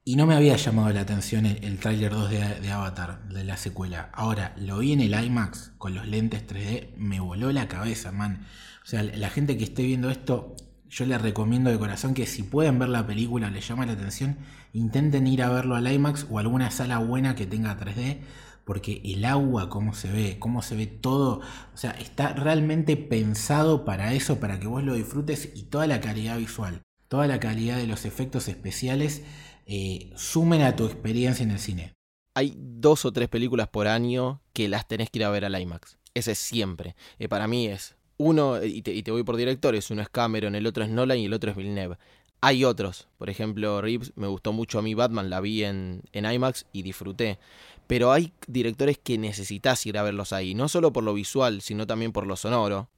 [0.03, 3.57] Y no me había llamado la atención el, el tráiler 2 de, Avatar, de la
[3.57, 4.09] secuela.
[4.13, 8.45] Ahora, lo vi en el IMAX con los lentes 3D, me voló la cabeza, man.
[8.83, 10.55] O sea, la gente que esté viendo esto,
[10.89, 14.37] yo les recomiendo de corazón que si pueden ver la película, les llama la atención,
[14.73, 18.19] intenten ir a verlo al IMAX o alguna sala buena que tenga 3D,
[18.65, 21.41] porque el agua, cómo se ve, cómo se ve todo,
[21.73, 26.01] o sea, está realmente pensado para eso, para que vos lo disfrutes y toda la
[26.01, 29.23] calidad visual, toda la calidad de los efectos especiales
[29.65, 31.93] eh, sumen a tu experiencia en el cine.
[32.35, 35.59] Hay dos o tres películas por año que las tenés que ir a ver al
[35.59, 35.97] IMAX.
[36.13, 36.95] Ese es siempre.
[37.17, 40.83] Eh, para mí es uno, y te, voy por directores, uno es Cameron, el otro
[40.83, 41.97] es Nolan y el otro es Villeneuve.
[42.41, 46.31] Hay otros, por ejemplo, Reeves, me gustó mucho a mí Batman, la vi en, en
[46.31, 47.39] IMAX y disfruté.
[47.87, 51.87] Pero hay directores que necesitas ir a verlos ahí, no solo por lo visual, sino
[51.87, 52.89] también por lo sonoro.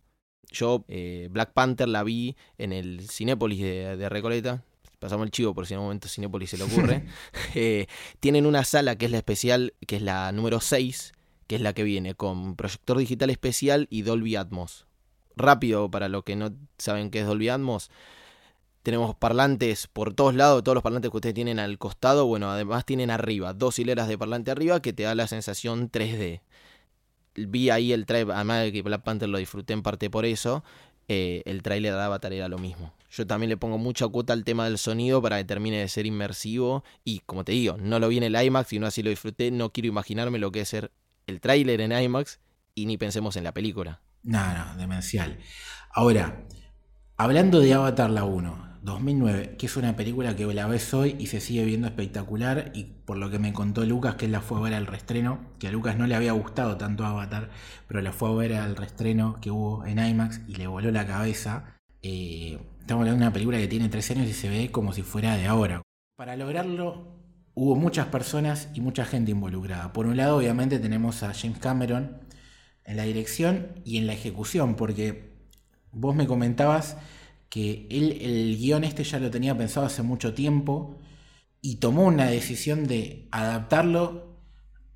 [0.52, 4.64] Yo eh, Black Panther la vi en el Cinépolis de, de Recoleta,
[5.00, 7.06] pasamos el chivo por si en un momento Cinepolis se le ocurre,
[7.56, 7.86] eh,
[8.20, 11.14] tienen una sala que es la especial, que es la número 6,
[11.48, 14.88] que es la que viene con proyector digital especial y Dolby Atmos.
[15.36, 17.90] Rápido, para los que no saben qué es Dolby Atmos,
[18.84, 22.86] tenemos parlantes por todos lados, todos los parlantes que ustedes tienen al costado, bueno, además
[22.86, 26.42] tienen arriba, dos hileras de parlante arriba que te da la sensación 3D.
[27.36, 30.64] Vi ahí el trailer, además de que Black Panther lo disfruté en parte por eso,
[31.08, 32.94] eh, el trailer de Avatar era lo mismo.
[33.12, 36.06] Yo también le pongo mucha cuota al tema del sonido para que termine de ser
[36.06, 36.86] inmersivo.
[37.04, 39.52] Y como te digo, no lo vi en el IMAX y no así lo disfruté.
[39.52, 40.92] No quiero imaginarme lo que es ser
[41.28, 42.40] el tráiler en IMAX
[42.76, 44.00] y ni pensemos en la película.
[44.24, 45.38] No, no, demencial.
[45.94, 46.46] Ahora,
[47.18, 51.28] hablando de Avatar la 1, 2009, que es una película que la ves hoy y
[51.28, 54.60] se sigue viendo espectacular y por lo que me contó Lucas que él la fue
[54.60, 57.50] a ver al restreno, que a Lucas no le había gustado tanto Avatar,
[57.88, 61.06] pero la fue a ver al restreno que hubo en IMAX y le voló la
[61.06, 61.78] cabeza.
[62.04, 65.02] Eh, estamos hablando de una película que tiene 13 años y se ve como si
[65.04, 65.82] fuera de ahora.
[66.16, 67.20] Para lograrlo
[67.54, 69.94] hubo muchas personas y mucha gente involucrada.
[69.94, 72.21] Por un lado obviamente tenemos a James Cameron
[72.92, 75.32] en la dirección y en la ejecución, porque
[75.94, 76.98] vos me comentabas
[77.50, 80.98] que él el guion este ya lo tenía pensado hace mucho tiempo
[81.62, 84.38] y tomó una decisión de adaptarlo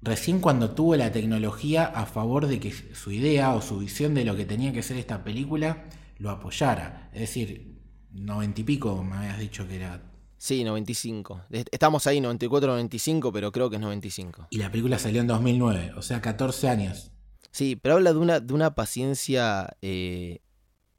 [0.01, 4.25] recién cuando tuvo la tecnología a favor de que su idea o su visión de
[4.25, 5.86] lo que tenía que ser esta película
[6.17, 7.10] lo apoyara.
[7.13, 7.79] Es decir,
[8.12, 10.03] noventa y pico me habías dicho que era.
[10.38, 11.43] Sí, 95.
[11.71, 14.47] Estamos ahí 94, 95, pero creo que es 95.
[14.49, 17.14] Y la película salió en 2009, o sea, 14 años.
[17.55, 20.41] Sí, pero habla de una, de una paciencia eh,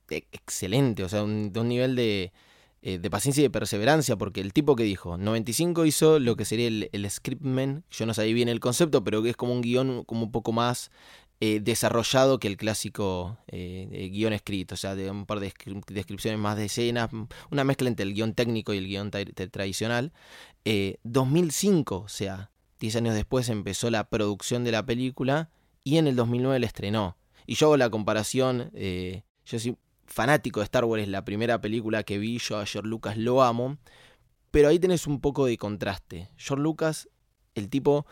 [0.08, 2.32] e-, excelente, o sea, de un nivel de,
[2.80, 6.46] eh, de, paciencia y de perseverancia, porque el tipo que dijo, 95 hizo lo que
[6.46, 9.60] sería el, el scriptman, yo no sabía bien el concepto, pero que es como un
[9.60, 10.90] guion como un poco más
[11.40, 15.52] eh, desarrollado que el clásico guion escrito, o sea, de un par de
[15.88, 17.10] descripciones más de escenas,
[17.50, 20.14] una mezcla entre el guion técnico y el guion tradicional.
[21.04, 25.50] 2005, o sea, 10 años después empezó la producción de la película
[25.86, 27.16] y en el 2009 la estrenó.
[27.46, 32.02] Y yo hago la comparación, yo sí fanático de Star Wars, es la primera película
[32.02, 33.78] que vi, yo a George Lucas lo amo,
[34.50, 36.28] pero ahí tenés un poco de contraste.
[36.36, 37.08] George Lucas,
[37.54, 38.04] el tipo,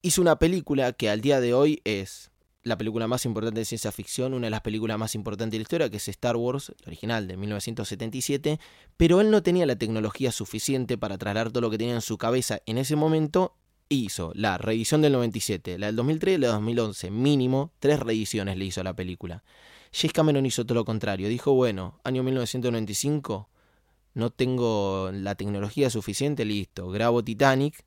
[0.00, 2.30] hizo una película que al día de hoy es
[2.62, 5.62] la película más importante de ciencia ficción, una de las películas más importantes de la
[5.62, 8.58] historia, que es Star Wars, la original de 1977,
[8.96, 12.16] pero él no tenía la tecnología suficiente para trasladar todo lo que tenía en su
[12.16, 13.56] cabeza en ese momento.
[13.92, 18.56] Hizo la reedición del 97, la del 2003 y la del 2011, mínimo, tres reediciones
[18.56, 19.42] le hizo a la película.
[19.92, 21.28] James Cameron hizo todo lo contrario.
[21.28, 23.48] Dijo, bueno, año 1995,
[24.14, 26.88] no tengo la tecnología suficiente, listo.
[26.90, 27.84] Grabo Titanic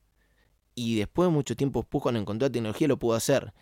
[0.76, 3.54] y después de mucho tiempo después cuando encontré la tecnología lo pudo hacer.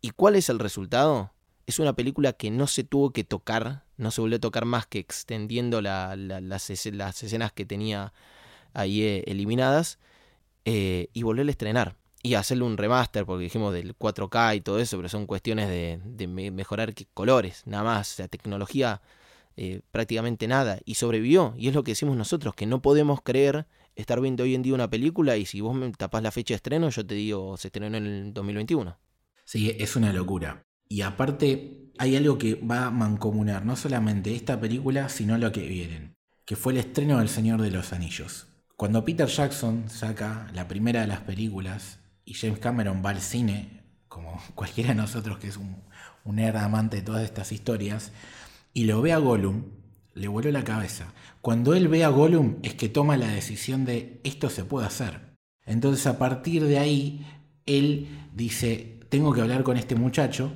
[0.00, 1.34] ¿Y cuál es el resultado?
[1.66, 4.88] Es una película que no se tuvo que tocar, no se volvió a tocar más
[4.88, 8.12] que extendiendo las, escenas que tenía
[8.72, 10.00] ahí eh, eliminadas
[10.66, 14.80] eh, y volvió a estrenar y hacerle un remaster, porque dijimos del 4K y todo
[14.80, 19.00] eso, pero son cuestiones de, mejorar colores, nada más, la tecnología
[19.56, 23.66] eh, prácticamente nada, y sobrevivió, y es lo que decimos nosotros, que no podemos creer
[23.94, 26.56] estar viendo hoy en día una película y si vos me tapás la fecha de
[26.56, 28.98] estreno, yo te digo, se estrenó en el 2021.
[29.44, 30.64] Sí, es una locura.
[30.88, 35.66] Y aparte, hay algo que va a mancomunar no solamente esta película, sino lo que
[35.68, 38.48] vienen, que fue el estreno del Señor de los Anillos.
[38.76, 43.82] Cuando Peter Jackson saca la primera de las películas y James Cameron va al cine,
[44.06, 45.82] como cualquiera de nosotros que es un,
[46.24, 48.12] un de todas estas historias,
[48.74, 49.64] y lo ve a Gollum,
[50.12, 51.14] le voló la cabeza.
[51.40, 55.20] Cuando él ve a Gollum es que toma la decisión de esto se puede hacer.
[55.64, 57.26] Entonces a partir de ahí,
[57.64, 60.52] él dice, tengo que hablar con este muchacho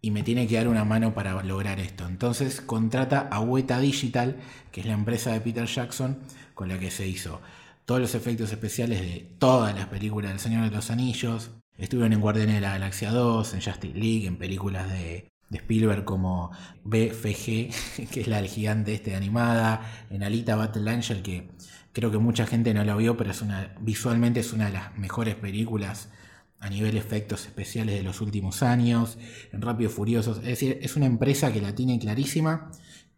[0.00, 2.06] y me tiene que dar una mano para lograr esto.
[2.06, 4.36] Entonces contrata a Weta Digital,
[4.70, 6.18] que es la empresa de Peter Jackson,
[6.60, 7.40] con la que se hizo
[7.86, 11.52] todos los efectos especiales de todas las películas del Señor de los Anillos.
[11.78, 16.04] Estuvieron en Guardianes de la Galaxia 2, en Justice League, en películas de de Spielberg
[16.04, 16.50] como
[16.84, 17.70] BFG,
[18.12, 21.48] que es la del gigante este animada, en Alita Battle Angel, que
[21.94, 24.98] creo que mucha gente no la vio, pero es una, visualmente es una de las
[24.98, 26.10] mejores películas
[26.58, 29.16] a nivel efectos especiales de los últimos años,
[29.50, 32.70] en Rápido Furiosos, es decir, es una empresa que la tiene clarísima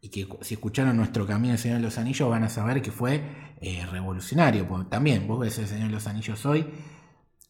[0.03, 2.91] y que si escucharon nuestro camino del Señor de los Anillos van a saber que
[2.91, 3.23] fue
[3.61, 6.67] eh, revolucionario, porque también vos ves el Señor de los Anillos hoy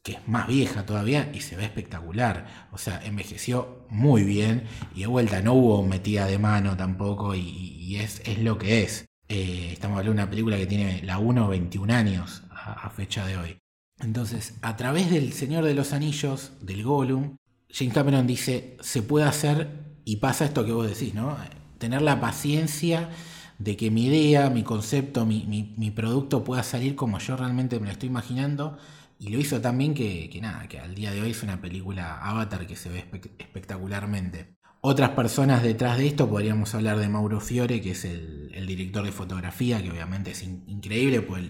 [0.02, 2.68] que es más vieja todavía y se ve espectacular.
[2.72, 7.96] O sea, envejeció muy bien y de vuelta no hubo metida de mano tampoco y,
[7.96, 9.06] es, es, lo que es.
[9.28, 13.36] Eh, estamos hablando de una película que tiene la 1 21 años a, fecha de
[13.36, 13.58] hoy.
[14.00, 17.36] Entonces, a través del Señor de los Anillos, del Gollum,
[17.70, 21.36] James Cameron dice, se puede hacer y pasa esto que vos decís, ¿no?
[21.82, 23.10] Tener la paciencia
[23.58, 27.86] de que mi idea, mi concepto, mi, mi producto pueda salir como yo realmente me
[27.86, 28.78] lo estoy imaginando
[29.18, 32.18] y lo hizo también que, que, nada, que al día de hoy es una película
[32.18, 33.04] Avatar que se ve
[33.38, 34.56] espectacularmente.
[34.80, 39.12] Otras personas detrás de esto podríamos hablar de Mauro Fiore, que es el, director de
[39.12, 41.42] fotografía, que obviamente es increíble, pues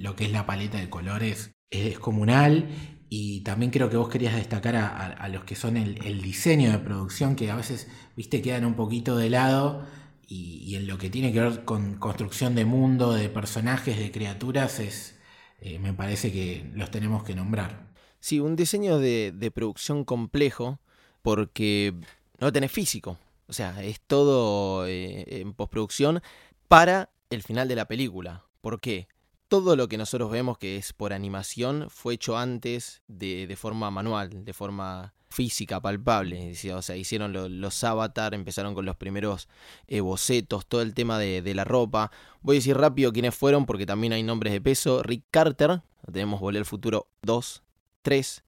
[0.00, 2.68] lo que es la paleta de colores es descomunal.
[3.12, 7.34] Y también creo que vos querías destacar a, los que son el, diseño de producción,
[7.34, 9.84] que a veces, viste, quedan un poquito de lado.
[10.28, 14.78] Y, en lo que tiene que ver con construcción de mundo, de personajes, de criaturas,
[14.78, 15.18] es,
[15.60, 17.88] eh, me parece que los tenemos que nombrar.
[18.20, 20.78] Sí, un diseño de, producción complejo
[21.20, 21.94] porque
[22.38, 23.18] no tenés físico.
[23.48, 26.22] O sea, es todo eh, en postproducción
[26.68, 28.44] para el final de la película.
[28.60, 29.08] ¿Por qué?
[29.50, 33.90] Todo lo que nosotros vemos que es por animación fue hecho antes de, de forma
[33.90, 36.52] manual, de forma física, palpable.
[36.74, 39.48] O sea, hicieron los avatar, empezaron con los primeros
[39.86, 42.10] eh, bocetos, todo el tema de, la ropa.
[42.42, 45.02] Voy a decir rápido quiénes fueron porque también hay nombres de peso.
[45.02, 45.82] Rick Carter,
[46.12, 47.62] tenemos Volver al Futuro 2,
[48.02, 48.44] 3,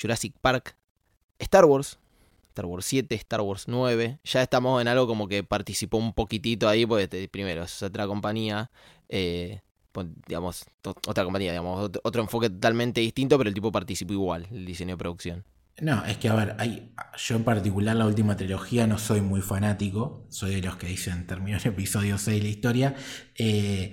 [0.00, 0.76] Jurassic Park,
[1.38, 1.98] Star Wars,
[2.48, 4.20] Star Wars 7, Star Wars 9.
[4.24, 8.70] Ya estamos en algo como que participó un poquitito ahí, porque primero es otra compañía.
[9.08, 9.60] Eh,
[10.26, 10.64] digamos,
[11.06, 14.98] otra compañía, digamos, otro enfoque totalmente distinto, pero el tipo participó igual, el diseño de
[14.98, 15.44] producción.
[15.80, 19.40] No, es que a ver, hay, yo en particular la última trilogía no soy muy
[19.40, 22.94] fanático, soy de los que dicen terminó el episodio 6 la historia,
[23.36, 23.92] eh,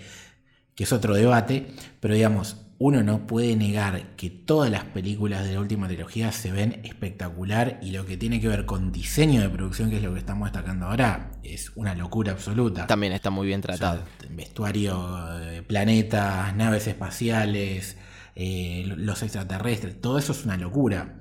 [0.75, 5.53] que es otro debate, pero digamos, uno no puede negar que todas las películas de
[5.53, 9.49] la última trilogía se ven espectacular y lo que tiene que ver con diseño de
[9.49, 12.87] producción, que es lo que estamos destacando ahora, es una locura absoluta.
[12.87, 14.03] También está muy bien tratado.
[14.29, 17.97] vestuario, eh, planetas, naves espaciales,
[18.35, 21.15] eh, los extraterrestres, todo eso es una locura.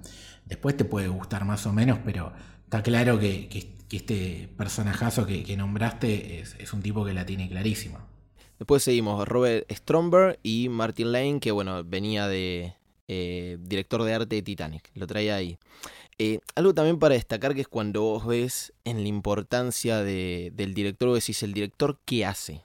[0.47, 2.33] Después te puede gustar más o menos, pero
[2.65, 3.49] está claro que,
[3.91, 8.07] este personajazo que, nombraste es, un tipo que la tiene clarísima.
[8.59, 12.75] Después seguimos Robert Stromberg y Martin Lane, que bueno, venía de
[13.09, 15.59] eh, director de arte de Titanic, lo traía ahí.
[16.23, 21.09] Eh, algo también para destacar que es cuando vos ves en la importancia del director,
[21.09, 22.61] vos decís, el director, ¿qué hace?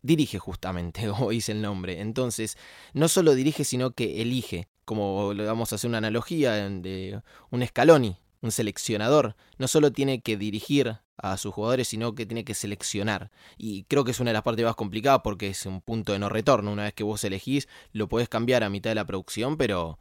[0.00, 2.00] Dirige justamente, como dice el nombre.
[2.00, 2.56] Entonces,
[2.92, 7.20] no solo dirige, sino que elige como vamos a hacer una analogía de
[7.50, 12.44] un Scaloni, un seleccionador, no solo tiene que dirigir a sus jugadores, sino que tiene
[12.44, 13.32] que seleccionar.
[13.58, 16.20] Y creo que es una de las partes más complicadas porque es un punto de
[16.20, 16.70] no retorno.
[16.70, 19.98] Una vez que vos elegís, lo podés cambiar a mitad de la producción, pero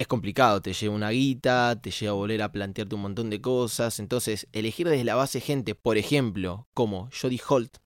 [0.00, 0.60] es complicado.
[0.60, 4.00] Te lleva una guita, te lleva a volver a plantearte un montón de cosas.
[4.00, 7.76] Entonces, elegir desde la base gente, por ejemplo, como Jodie Holt,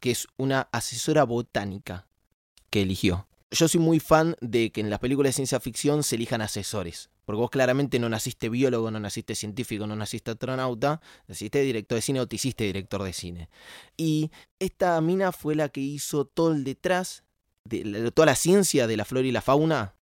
[0.00, 2.06] que es una asesora botánica
[2.70, 6.16] que eligió yo soy muy fan de que en las películas de ciencia ficción se
[6.16, 7.10] elijan asesores.
[7.24, 12.02] Porque vos claramente no naciste biólogo, no naciste científico, no naciste astronauta, naciste director de
[12.02, 13.48] cine o te hiciste director de cine.
[13.96, 14.30] Y
[14.60, 17.24] esta mina fue la que hizo todo el detrás,
[17.64, 19.95] de toda la ciencia de la flora y la fauna,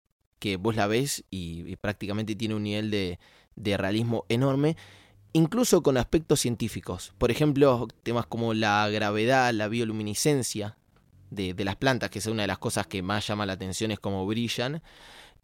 [0.43, 3.17] que vos la ves y, prácticamente tiene un nivel de,
[3.55, 4.75] de realismo enorme
[5.31, 7.13] incluso con aspectos científicos.
[7.17, 10.75] Por ejemplo, temas como la gravedad, la bioluminiscencia,
[11.31, 13.99] de, las plantas, que es una de las cosas que más llama la atención, es
[13.99, 14.83] cómo brillan.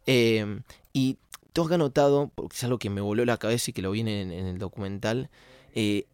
[0.06, 0.60] Eh,
[0.92, 1.16] y
[1.52, 4.00] tú has notado, porque es algo que me voló la cabeza y que lo vi
[4.00, 5.30] en, el documental,
[5.74, 6.06] eh,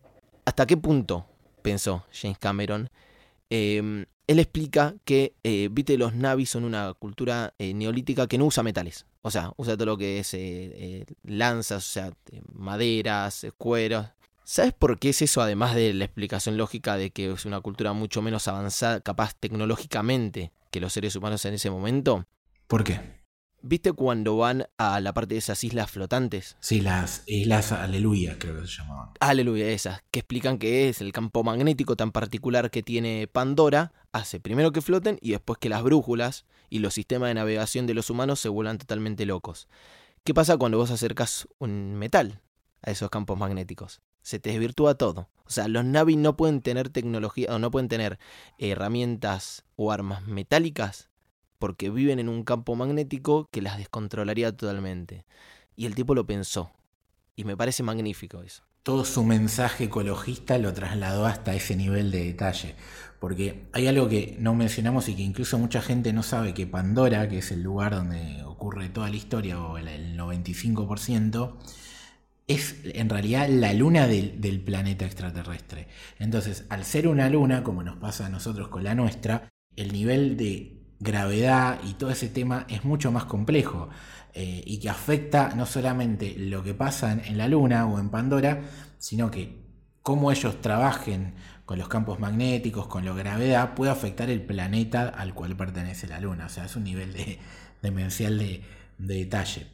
[0.45, 1.27] ¿hasta qué punto
[1.61, 2.89] pensó James Cameron?
[3.51, 8.63] Em, él explica que, eh, viste, los Navis son una cultura neolítica que no usa
[8.63, 9.07] metales.
[9.23, 10.37] O sea, usa todo lo que es
[11.25, 12.13] lanzas, o sea,
[12.53, 14.07] maderas, cueros.
[14.45, 17.93] ¿Sabes por qué es eso, además de la explicación lógica de que es una cultura
[17.93, 22.27] mucho menos avanzada, capaz tecnológicamente, que los seres humanos en ese momento?
[22.69, 23.26] ¿Por qué?
[23.69, 26.57] ¿Viste cuando van a la parte de esas islas flotantes?
[26.61, 29.09] Sí, las islas Aleluya, creo que se llamaban.
[29.19, 34.39] Aleluya, esas, que explican que es el campo magnético tan particular que tiene Pandora, hace
[34.39, 38.09] primero que floten y después que las brújulas y los sistemas de navegación de los
[38.09, 39.67] humanos se vuelvan totalmente locos.
[40.23, 42.43] ¿Qué pasa cuando vos acercas un metal
[42.83, 44.01] a esos campos magnéticos?
[44.23, 45.29] Se te desvirtúa todo.
[45.45, 48.21] O sea, los Navi no pueden tener tecnología o no pueden tener
[48.59, 51.11] herramientas o armas metálicas
[51.59, 55.25] porque viven en un campo magnético que las descontrolaría totalmente.
[55.77, 56.71] Y el tipo lo pensó.
[57.35, 58.63] Y me parece magnífico eso.
[58.83, 62.77] Todo su mensaje ecologista lo trasladó hasta ese nivel de detalle.
[63.19, 67.29] Porque hay algo que no mencionamos y que incluso mucha gente no sabe, que Pandora,
[67.29, 71.57] que es el lugar donde ocurre toda la historia, o el 95%,
[72.47, 75.89] es en realidad la luna del, del, planeta extraterrestre.
[76.19, 80.37] Entonces, al ser una luna, como nos pasa a nosotros con la nuestra, el nivel
[80.37, 83.89] de gravedad y todo ese tema es mucho más complejo
[84.33, 88.61] eh, y que afecta no solamente lo que pasa en, la Luna o en Pandora,
[88.99, 89.65] sino que
[90.03, 91.35] cómo ellos trabajen
[91.65, 96.21] con los campos magnéticos, con la gravedad, puede afectar el planeta al cual pertenece la
[96.21, 96.47] Luna.
[96.47, 97.39] O sea, es un nivel de,
[97.83, 98.63] demencial de,
[98.99, 99.67] detalle.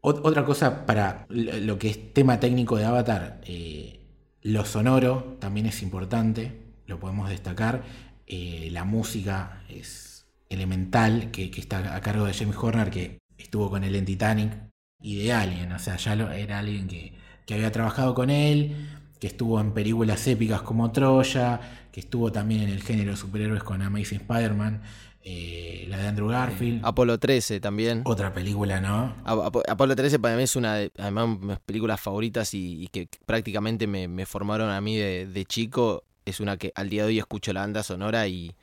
[0.00, 3.98] otra cosa para lo que es tema técnico de Avatar, eh,
[4.42, 7.82] lo sonoro también es importante, lo podemos destacar.
[8.26, 10.17] Eh, la música es
[10.50, 14.52] elemental que, está a cargo de James Horner, que estuvo con él en Titanic,
[15.00, 17.12] y de Alien, o sea, ya era alguien que,
[17.54, 18.76] había trabajado con él,
[19.20, 21.60] que estuvo en películas épicas como Troya,
[21.92, 24.82] que estuvo también en el género de superhéroes con Amazing Spider-Man,
[25.22, 26.84] eh, la de Andrew Garfield.
[26.84, 28.02] Apolo 13 también.
[28.04, 29.14] Otra película, ¿no?
[29.24, 34.26] Apolo 13 para mí es una de además, mis películas favoritas y, que prácticamente me,
[34.26, 36.04] formaron a mí de, de, chico.
[36.24, 38.54] Es una que al día de hoy escucho la banda sonora y,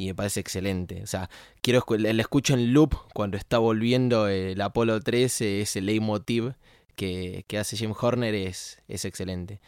[0.00, 1.02] y me parece excelente.
[1.02, 1.28] O sea,
[1.60, 6.54] quiero la escucho en loop cuando está volviendo el Apolo 13, ese leitmotiv
[6.96, 9.60] que, que hace Jim Horner es, es excelente.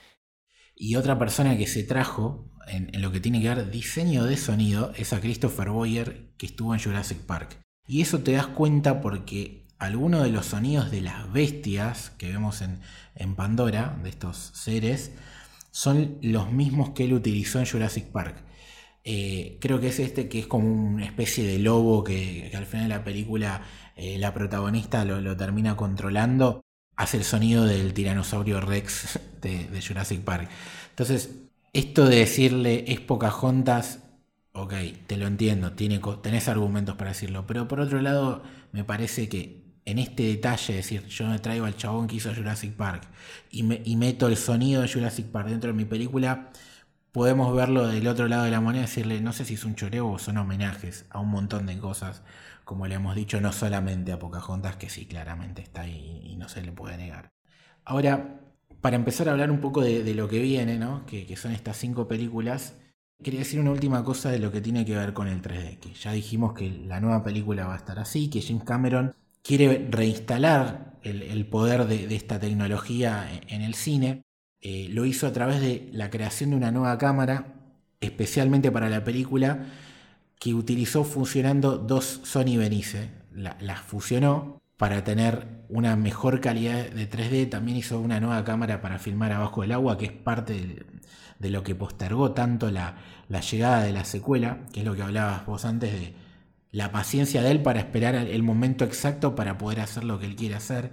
[0.74, 4.94] Y otra persona que se trajo en, lo que tiene que ver diseño de sonido
[4.96, 7.58] es a Christopher Boyer, que estuvo en Jurassic Park.
[7.86, 12.62] Y eso te das cuenta porque algunos de los sonidos de las bestias que vemos
[12.62, 12.80] en,
[13.16, 15.12] en Pandora, de estos seres,
[15.72, 18.42] son los mismos que él utilizó en Jurassic Park.
[19.04, 22.88] Eh, creo que es este que es como una especie de lobo que, al final
[22.88, 23.62] de la película
[23.96, 26.62] eh, la protagonista lo, termina controlando.
[26.96, 30.48] Hace el sonido del tiranosaurio Rex de, Jurassic Park.
[30.90, 31.30] Entonces,
[31.72, 34.00] esto de decirle es Pocahontas,
[34.52, 34.74] ok,
[35.06, 37.46] te lo entiendo, tiene, tenés argumentos para decirlo.
[37.46, 38.42] Pero por otro lado,
[38.72, 42.72] me parece que en este detalle, decir, yo me traigo al chabón que hizo Jurassic
[42.74, 43.08] Park
[43.50, 46.52] y meto el sonido de Jurassic Park dentro de mi película
[47.12, 49.74] podemos verlo del otro lado de la moneda y decirle, no sé si es un
[49.74, 52.22] choreo o son homenajes a un montón de cosas,
[52.64, 56.48] como le hemos dicho, no solamente a Pocahontas, que sí, claramente está ahí y no
[56.48, 57.30] se le puede negar.
[57.84, 58.40] Ahora,
[58.80, 61.04] para empezar a hablar un poco de, lo que viene, ¿no?
[61.06, 62.76] que, son estas cinco películas,
[63.22, 65.92] quería decir una última cosa de lo que tiene que ver con el 3D, que
[65.94, 70.98] ya dijimos que la nueva película va a estar así, que James Cameron quiere reinstalar
[71.02, 74.22] el, poder de, esta tecnología en el cine,
[74.62, 77.54] eh, lo hizo a través de la creación de una nueva cámara,
[78.00, 79.66] especialmente para la película,
[80.38, 83.10] que utilizó funcionando dos Sony Venice.
[83.32, 87.48] Las fusionó para tener una mejor calidad de 3D.
[87.48, 90.84] También hizo una nueva cámara para filmar abajo del agua, que es parte
[91.38, 92.96] de, lo que postergó tanto la,
[93.28, 96.14] llegada de la secuela, que es lo que hablabas vos antes de
[96.72, 100.36] la paciencia de él para esperar el momento exacto para poder hacer lo que él
[100.36, 100.90] quiere hacer,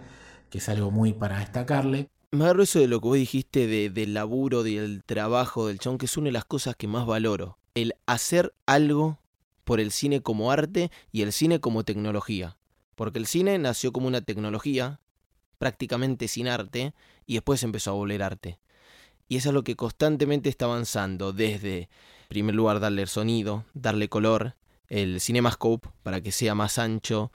[0.50, 2.10] que es algo muy para destacarle.
[2.32, 5.98] Me agarro eso de lo que vos dijiste de, del laburo, del trabajo del chon,
[5.98, 7.58] que es una de las cosas que más valoro.
[7.74, 9.20] El hacer algo
[9.64, 12.56] por el cine como arte y el cine como tecnología.
[12.94, 15.00] Porque el cine nació como una tecnología,
[15.58, 16.94] prácticamente sin arte,
[17.26, 18.60] y después empezó a volver arte.
[19.28, 21.90] Y eso es lo que constantemente está avanzando, desde, en
[22.28, 24.56] primer lugar, darle sonido, darle color,
[24.88, 27.32] el CinemaScope para que sea más ancho,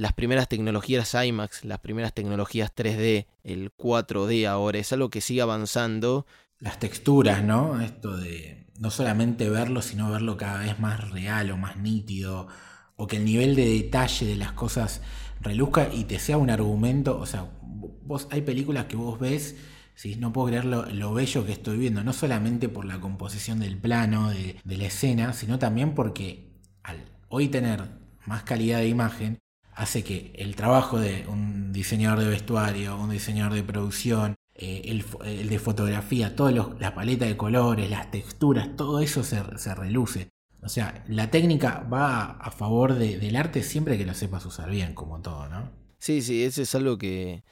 [0.00, 5.42] las primeras tecnologías IMAX, las primeras tecnologías 3D, el 4D ahora, es algo que sigue
[5.42, 6.26] avanzando
[6.58, 7.82] las texturas, ¿no?
[7.82, 12.48] Esto de no solamente verlo, sino verlo cada vez más real o más nítido,
[12.96, 15.02] o que el nivel de detalle de las cosas
[15.42, 19.56] reluzca y te sea un argumento, o sea, vos hay películas que vos ves,
[19.94, 23.76] si no puedo creer lo, bello que estoy viendo, no solamente por la composición del
[23.76, 27.84] plano, de, de la escena, sino también porque al hoy tener
[28.24, 29.38] más calidad de imagen,
[29.74, 34.82] hace que el trabajo de un diseñador de vestuario, un diseñador de producción, eh,
[35.24, 40.28] el, de fotografía, toda la paleta de colores, las texturas, todo eso se, reluce.
[40.62, 44.92] O sea, la técnica va a favor del arte siempre que lo sepas usar bien,
[44.94, 45.70] como todo, ¿no?
[45.98, 47.42] Sí, sí, eso es algo que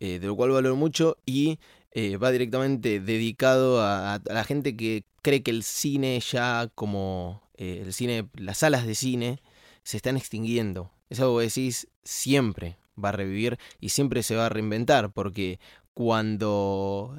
[0.00, 1.58] eh, de lo cual valoro mucho y
[1.92, 7.92] eh, va directamente dedicado a, la gente que cree que el cine ya como el
[7.94, 9.40] cine, las salas de cine
[9.82, 10.92] se están extinguiendo.
[11.08, 15.58] Es algo que decís siempre va a revivir y siempre se va a reinventar porque
[15.94, 17.16] cuando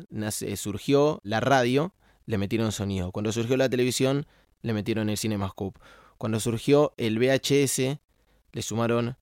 [0.56, 1.94] surgió la radio,
[2.26, 3.12] le metieron sonido.
[3.12, 4.26] Cuando surgió la televisión,
[4.62, 5.80] le metieron el CinemaScope.
[6.18, 8.00] Cuando surgió el VHS,
[8.52, 9.18] le sumaron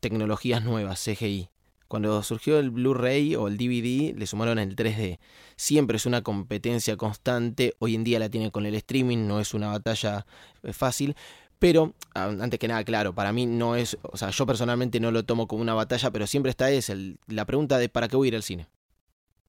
[0.00, 1.50] tecnologías nuevas, CGI.
[1.88, 5.18] Cuando surgió el Blu-ray o el DVD, le sumaron el 3D.
[5.54, 7.74] Siempre es una competencia constante.
[7.78, 10.26] Hoy en día la tiene con el streaming, no es una batalla
[10.64, 11.14] eh, fácil.
[11.58, 15.24] Pero, antes que nada, claro, para mí no es, o sea, yo personalmente no lo
[15.24, 16.92] tomo como una batalla, pero siempre está es
[17.26, 18.68] la pregunta de ¿para qué voy a ir al cine?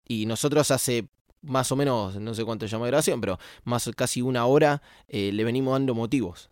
[0.08, 1.10] Y nosotros hace
[1.41, 5.43] más o menos, no sé cuánto llama grabación, pero más casi una hora eh, le
[5.43, 6.49] venimos dando motivos.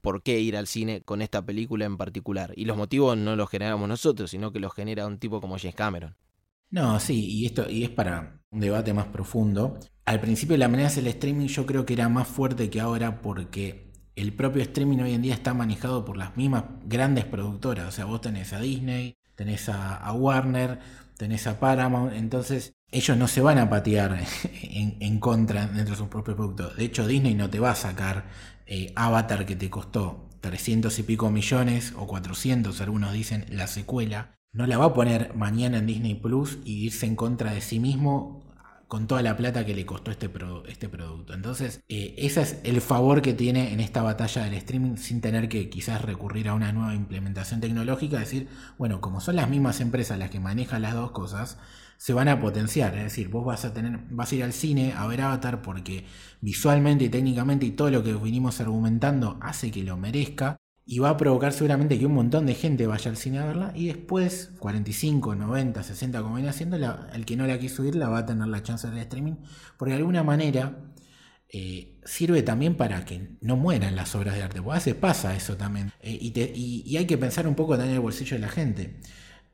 [0.00, 2.52] ¿Por qué ir al cine con esta película en particular?
[2.56, 5.74] Y los motivos no los generamos nosotros, sino que los genera un tipo como James
[5.74, 6.16] Cameron.
[6.70, 9.78] No, sí, y esto y es para un debate más profundo.
[10.04, 13.87] Al principio la amenaza del streaming yo creo que era más fuerte que ahora porque
[14.20, 17.86] el propio streaming hoy en día está manejado por las mismas grandes productoras.
[17.86, 20.78] O sea, vos tenés a Disney, tenés a Warner,
[21.18, 24.18] tenés a Paramount, entonces ellos no se van a patear
[24.62, 26.76] en, contra dentro de sus propios productos.
[26.76, 28.26] De hecho, Disney no te va a sacar
[28.66, 34.36] eh, Avatar que te costó 300 y pico millones o 400, algunos dicen la secuela.
[34.52, 37.80] No la va a poner mañana en Disney Plus y irse en contra de sí
[37.80, 38.47] mismo
[38.88, 40.30] con toda la plata que le costó este,
[40.66, 41.34] este producto.
[41.34, 45.50] Entonces, eh, ese es el favor que tiene en esta batalla del streaming sin tener
[45.50, 50.18] que quizás recurrir a una nueva implementación tecnológica, decir, bueno, como son las mismas empresas
[50.18, 51.58] las que manejan las dos cosas,
[51.98, 52.96] se van a potenciar.
[52.96, 56.06] Es decir, vos vas a tener, vas a ir al cine a ver Avatar porque
[56.40, 60.56] visualmente y técnicamente y todo lo que vinimos argumentando hace que lo merezca
[60.90, 63.72] y va a provocar seguramente que un montón de gente vaya al cine a verla
[63.74, 66.78] y después 45, 90, 60 como viene haciendo,
[67.12, 69.34] el que no la quiso ir la va a tener la chance de streaming,
[69.76, 70.78] porque de alguna manera
[71.50, 75.36] eh, sirve también para que no mueran las obras de arte, porque a veces pasa
[75.36, 78.40] eso también, eh, y, y hay que pensar un poco también en el bolsillo de
[78.40, 78.98] la gente.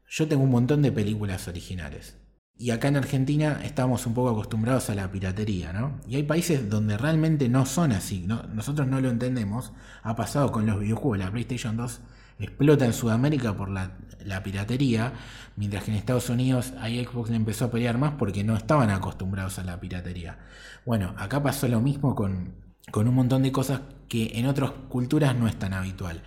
[0.09, 2.17] Yo tengo un montón de películas originales,
[2.57, 5.99] y acá en Argentina estamos un poco acostumbrados a la piratería, ¿no?
[6.07, 8.45] Y hay países donde realmente no son así, ¿no?
[8.55, 9.73] nosotros no lo entendemos.
[10.03, 12.01] Ha pasado con los videojuegos, la PlayStation 2
[12.39, 13.97] explota en Sudamérica por la,
[14.43, 15.13] piratería,
[15.57, 18.91] mientras que en Estados Unidos ahí Xbox le empezó a pelear más porque no estaban
[18.91, 20.39] acostumbrados a la piratería.
[20.87, 22.55] Bueno, acá pasó lo mismo con,
[22.91, 26.23] con un montón de cosas que en otras culturas no es tan habitual.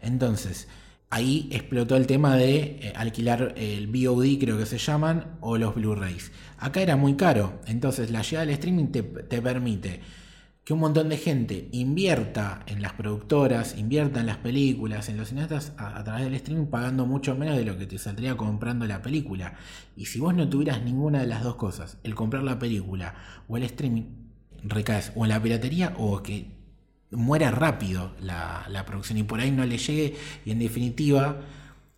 [0.00, 0.68] Entonces,
[1.12, 5.74] ahí explotó el tema de eh, alquilar el VOD, creo que se llaman, o los
[5.74, 6.32] Blu-rays.
[6.56, 10.00] Acá era muy caro, entonces la llegada del streaming te, permite
[10.64, 15.28] que un montón de gente invierta en las productoras, invierta en las películas, en los
[15.28, 19.02] cineastas a, través del streaming pagando mucho menos de lo que te saldría comprando la
[19.02, 19.56] película.
[19.98, 23.14] Y si vos no tuvieras ninguna de las dos cosas, el comprar la película
[23.48, 24.04] o el streaming,
[24.62, 26.61] recaes o en la piratería o que
[27.12, 31.36] muera rápido la, producción y por ahí no le llegue y en definitiva,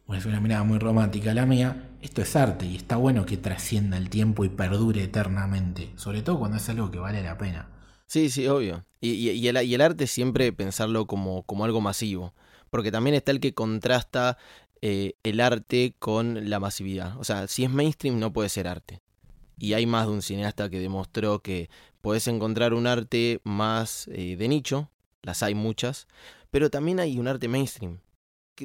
[0.07, 3.37] bueno, es una mirada muy romántica la mía, esto es arte y está bueno que
[3.37, 7.69] trascienda el tiempo y perdure eternamente, sobre todo cuando es algo que vale la pena.
[8.07, 8.85] Sí, sí, obvio.
[9.01, 12.33] Y, el, arte siempre pensarlo como, como, algo masivo,
[12.71, 14.39] porque también está el que contrasta
[14.81, 17.19] eh, el arte con la masividad.
[17.19, 19.01] O sea, si es mainstream no puede ser arte.
[19.59, 21.69] Y hay más de un cineasta que demostró que
[22.01, 24.91] puedes encontrar un arte más eh, de nicho,
[25.25, 26.07] las hay muchas,
[26.51, 28.01] pero también hay un arte mainstream.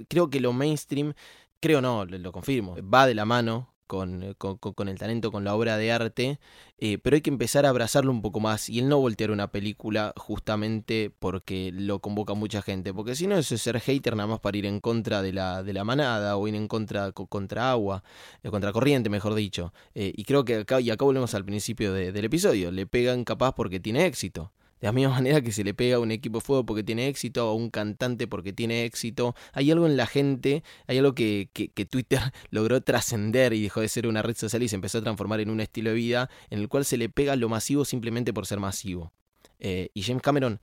[0.07, 1.13] Creo que lo mainstream,
[1.59, 5.55] creo no, lo confirmo, va de la mano con, eh, con, el talento, con la
[5.55, 6.39] obra de arte,
[6.77, 9.51] eh, pero hay que empezar a abrazarlo un poco más y el no voltear una
[9.51, 14.27] película justamente porque lo convoca mucha gente, porque si no eso es ser hater nada
[14.27, 17.71] más para ir en contra de la, de la manada o ir en contra contra
[17.71, 18.03] agua,
[18.43, 22.23] eh, contra corriente mejor dicho, y creo que acá, y acá volvemos al principio del
[22.23, 24.51] episodio, le pegan capaz porque tiene éxito
[24.81, 27.07] De la misma manera que se le pega a un equipo de fútbol porque tiene
[27.07, 29.35] éxito, a un cantante porque tiene éxito.
[29.53, 32.19] Hay algo en la gente, hay algo que, que, Twitter
[32.49, 35.49] logró trascender y dejó de ser una red social y se empezó a transformar en
[35.49, 38.59] un estilo de vida en el cual se le pega lo masivo simplemente por ser
[38.59, 39.11] masivo.
[39.59, 40.61] Eh, y James Cameron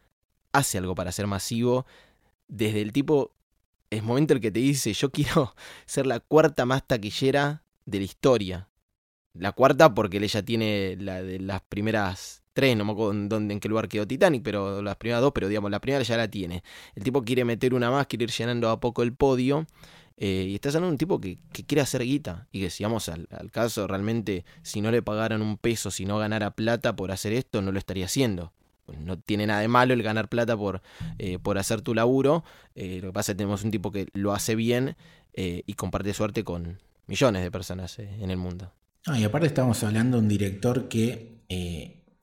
[0.53, 1.87] hace algo para ser masivo
[2.49, 3.35] desde el tipo,
[3.91, 5.55] es momento el que te dice, yo quiero
[5.87, 8.69] ser la cuarta más taquillera de la historia.
[9.35, 13.53] La cuarta porque ella tiene la de las primeras tres, no me acuerdo en, dónde,
[13.53, 16.27] en qué lugar quedó Titanic, pero las primeras dos, pero digamos, la primera ya la
[16.27, 16.63] tiene.
[16.95, 19.67] El tipo quiere meter una más, quiere ir llenando a poco el podio.
[20.17, 22.49] Eh, y estás hablando de un tipo que, quiere hacer guita.
[22.53, 26.17] Y que si vamos al, caso, realmente, si no le pagaran un peso, si no
[26.17, 28.55] ganara plata por hacer esto, no lo estaría haciendo.
[28.87, 30.81] Pues no tiene nada de malo el ganar plata por,
[31.19, 32.43] eh, por hacer tu laburo.
[32.75, 34.97] Eh, lo que pasa es que tenemos un tipo que lo hace bien
[35.39, 38.73] y comparte suerte con millones de personas en el mundo.
[39.15, 41.37] y aparte estamos hablando de un director que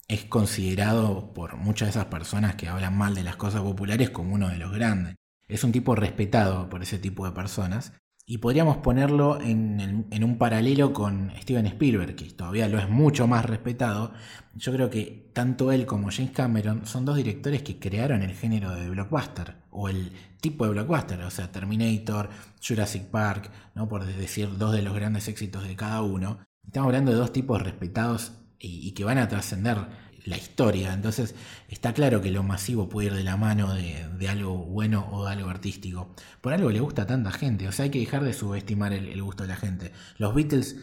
[0.07, 4.33] es considerado por muchas de esas personas que hablan mal de las cosas populares como
[4.33, 5.15] uno de los grandes.
[5.47, 7.93] Es un tipo respetado por ese tipo de personas.
[8.25, 13.45] Y podríamos ponerlo en, un paralelo con Steven Spielberg, que todavía lo es mucho más
[13.45, 14.13] respetado.
[14.55, 18.71] Yo creo que tanto él como James Cameron son dos directores que crearon el género
[18.71, 22.29] de blockbuster, o el tipo de blockbuster, o sea, Terminator,
[22.65, 23.89] Jurassic Park, ¿no?
[23.89, 26.39] por decir dos de los grandes éxitos de cada uno.
[26.65, 28.31] Estamos hablando de dos tipos respetados
[28.63, 29.77] y, que van a trascender
[30.25, 30.93] la historia.
[30.93, 31.35] Entonces
[31.67, 35.33] está claro que lo masivo puede ir de la mano de, algo bueno o de
[35.33, 36.15] algo artístico.
[36.41, 37.67] Por algo le gusta a tanta gente.
[37.67, 39.91] O sea, hay que dejar de subestimar el, gusto de la gente.
[40.17, 40.77] Los Beatles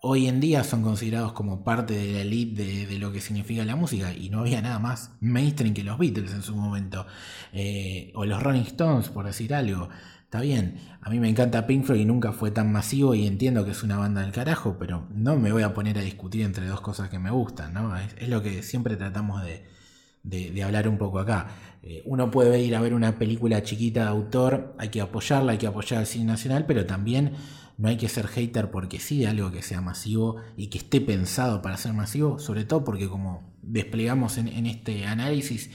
[0.00, 3.76] hoy en día son considerados como parte de la elite de, lo que significa la
[3.76, 4.14] música.
[4.14, 7.06] Y no había nada más mainstream que los Beatles en su momento.
[7.52, 9.90] Eh, o los Rolling Stones, por decir algo.
[10.26, 13.64] Está bien, a mí me encanta Pink Floyd y nunca fue tan masivo y entiendo
[13.64, 16.66] que es una banda del carajo, pero no me voy a poner a discutir entre
[16.66, 17.96] dos cosas que me gustan, ¿no?
[17.96, 21.46] Es, lo que siempre tratamos de, hablar un poco acá.
[21.84, 25.58] Eh, uno puede ir a ver una película chiquita de autor, hay que apoyarla, hay
[25.58, 27.34] que apoyar al cine nacional, pero también
[27.78, 31.00] no hay que ser hater porque sí de algo que sea masivo y que esté
[31.00, 35.70] pensado para ser masivo, sobre todo porque como desplegamos en este análisis,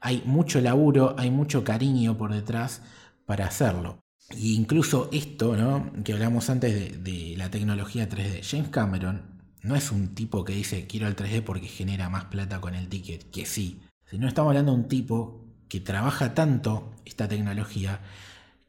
[0.00, 2.82] hay mucho laburo, hay mucho cariño por detrás
[3.32, 4.04] para hacerlo.
[4.36, 5.90] Y incluso esto, ¿no?
[6.04, 10.86] que hablamos antes de, la tecnología 3D, James Cameron no es un tipo que dice
[10.86, 14.72] quiero el 3D porque genera más plata con el ticket, que sí, sino estamos hablando
[14.72, 18.00] de un tipo que trabaja tanto esta tecnología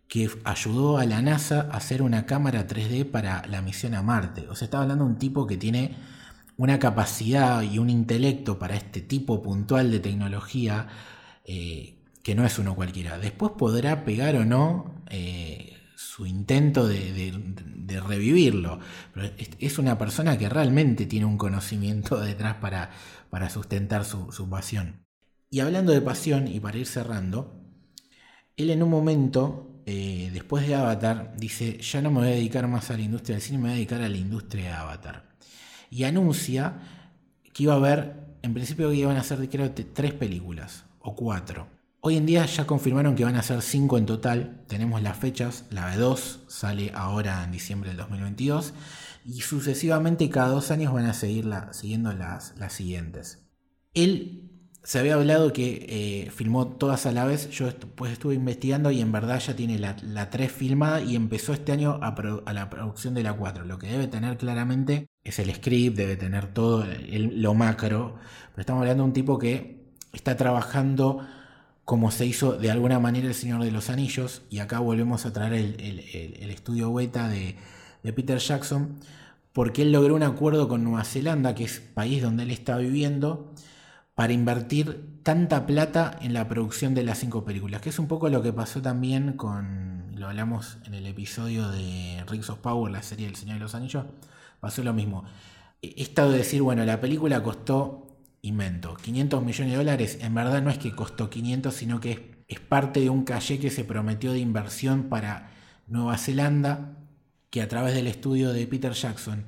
[0.08, 4.48] que ayudó a la NASA a hacer una cámara 3D para la misión a Marte.
[4.48, 5.98] O sea, estaba hablando de un tipo que tiene
[6.56, 10.88] una capacidad y un intelecto para este tipo puntual de tecnología
[11.44, 13.20] eh, que no es uno cualquiera.
[13.20, 17.34] Después podrá pegar o no eh, su intento de,
[18.08, 18.80] revivirlo.
[19.14, 22.90] Pero es, una persona que realmente tiene un conocimiento detrás para,
[23.50, 25.06] sustentar su, pasión.
[25.50, 27.60] Y hablando de pasión, y para ir cerrando,
[28.56, 32.68] él en un momento, eh, después de Avatar, dice, ya no me voy a dedicar
[32.68, 35.30] más a la industria del cine, me voy a dedicar a la industria de Avatar.
[35.90, 36.80] Y anuncia
[37.54, 41.73] que iba a haber, en principio que iban a ser, creo, tres películas, o cuatro.
[42.06, 44.66] Hoy en día ya confirmaron que van a ser 5 en total.
[44.68, 45.64] Tenemos las fechas.
[45.70, 48.74] La de 2 sale ahora en diciembre del 2022.
[49.24, 53.48] Y sucesivamente cada dos años van a seguir siguiendo las, las siguientes.
[53.94, 54.52] Él
[54.84, 57.50] se había hablado que eh, filmó todas a la vez.
[57.52, 61.54] Yo pues estuve investigando y en verdad ya tiene la, la 3 filmada y empezó
[61.54, 62.14] este año a,
[62.52, 63.64] la producción de la 4.
[63.64, 68.16] Lo que debe tener claramente es el script, debe tener todo lo macro.
[68.52, 71.26] Pero estamos hablando de un tipo que está trabajando
[71.86, 75.34] como se hizo de alguna manera El Señor de los Anillos, y acá volvemos a
[75.34, 77.58] traer el, estudio beta de,
[78.14, 79.00] Peter Jackson,
[79.52, 83.54] porque él logró un acuerdo con Nueva Zelanda, que es país donde él está viviendo,
[84.16, 88.30] para invertir tanta plata en la producción de las cinco películas, que es un poco
[88.30, 93.04] lo que pasó también con, lo hablamos en el episodio de Rings of Power, la
[93.04, 94.06] serie del Señor de los Anillos,
[94.60, 95.26] pasó lo mismo.
[95.82, 98.13] He estado de decir, bueno, la película costó
[98.44, 102.60] invento, 500 millones de dólares, en verdad no es que costó 500, sino que es,
[102.60, 105.52] parte de un calle que se prometió de inversión para
[105.88, 106.98] Nueva Zelanda,
[107.50, 109.46] que a través del estudio de Peter Jackson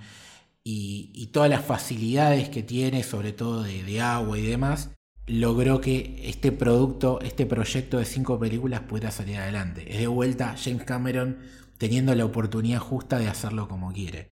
[0.64, 4.92] y, todas las facilidades que tiene, sobre todo de, agua y demás,
[5.28, 9.92] logró que este producto, este proyecto de cinco películas pudiera salir adelante.
[9.92, 11.40] Es de vuelta James Cameron
[11.78, 14.30] teniendo la oportunidad justa de hacerlo como quiere.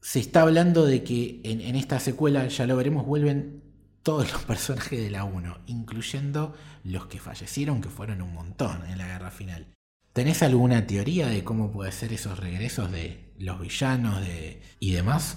[0.00, 3.67] Se está hablando de que en, en esta secuela, ya lo veremos, vuelven
[4.08, 8.96] todos los personajes de la 1, incluyendo los que fallecieron, que fueron un montón en
[8.96, 9.66] la guerra final.
[10.14, 14.26] ¿Tenés alguna teoría de cómo puede ser esos regresos de los villanos
[14.80, 15.36] y demás?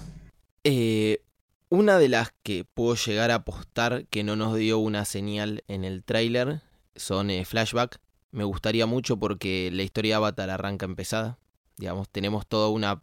[0.64, 1.22] Eh,
[1.68, 5.84] Una de las que puedo llegar a apostar que no nos dio una señal en
[5.84, 6.62] el tráiler
[6.96, 8.00] son eh, flashback.
[8.30, 11.36] Me gustaría mucho porque la historia de Avatar arranca empezada.
[11.76, 13.02] Digamos, tenemos todo una,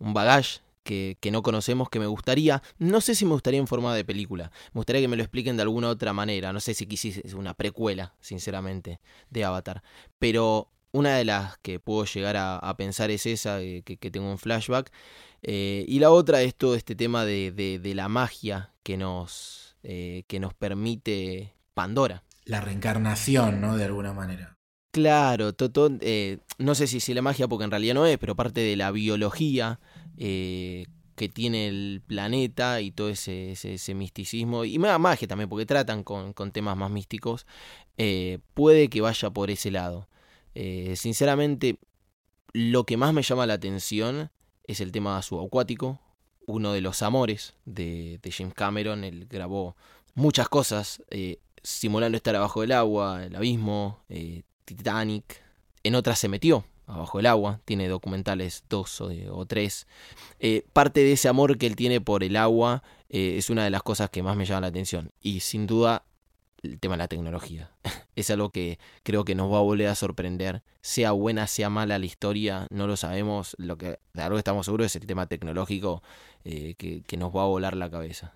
[0.00, 2.62] un bagaje que, que, no conocemos que me gustaría.
[2.78, 4.50] No sé si me gustaría en forma de película.
[4.72, 6.52] Me gustaría que me lo expliquen de alguna otra manera.
[6.52, 9.00] No sé si quisiese una precuela, sinceramente,
[9.30, 9.82] de Avatar.
[10.18, 14.10] Pero una de las que puedo llegar a, a pensar es esa, eh, que, que
[14.10, 14.90] tengo un flashback.
[15.42, 19.76] Eh, y la otra es todo este tema de, de, de la magia que nos,
[19.82, 22.24] eh, que nos permite Pandora.
[22.44, 23.76] La reencarnación, ¿no?
[23.76, 24.56] De alguna manera.
[24.92, 28.34] Claro, todo, eh, no sé si, si la magia, porque en realidad no es, pero
[28.34, 29.78] parte de la biología
[30.20, 33.56] eh, que tiene el planeta y todo ese,
[33.94, 37.44] misticismo, y más magia también, porque tratan con, temas más místicos,
[37.98, 40.08] eh, puede que vaya por ese lado.
[40.94, 41.78] sinceramente,
[42.52, 44.30] lo que más me llama la atención
[44.64, 46.00] es el tema subacuático,
[46.46, 49.76] uno de los amores de, James Cameron, él grabó
[50.14, 51.02] muchas cosas
[51.62, 55.42] simulando estar abajo del agua, el abismo, eh, Titanic.
[55.82, 59.86] En otras se metió abajo del agua, tiene documentales dos o, o tres.
[60.38, 63.70] Eh, parte de ese amor que él tiene por el agua eh, es una de
[63.70, 65.10] las cosas que más me llama la atención.
[65.20, 66.04] Y sin duda
[66.62, 67.70] el tema de la tecnología.
[68.16, 70.62] es algo que creo que nos va a volver a sorprender.
[70.82, 73.54] Sea buena, sea mala la historia, no lo sabemos.
[73.58, 76.02] Lo que, de algo estamos seguros es el tema tecnológico
[76.44, 78.34] eh, que, que nos va a volar la cabeza.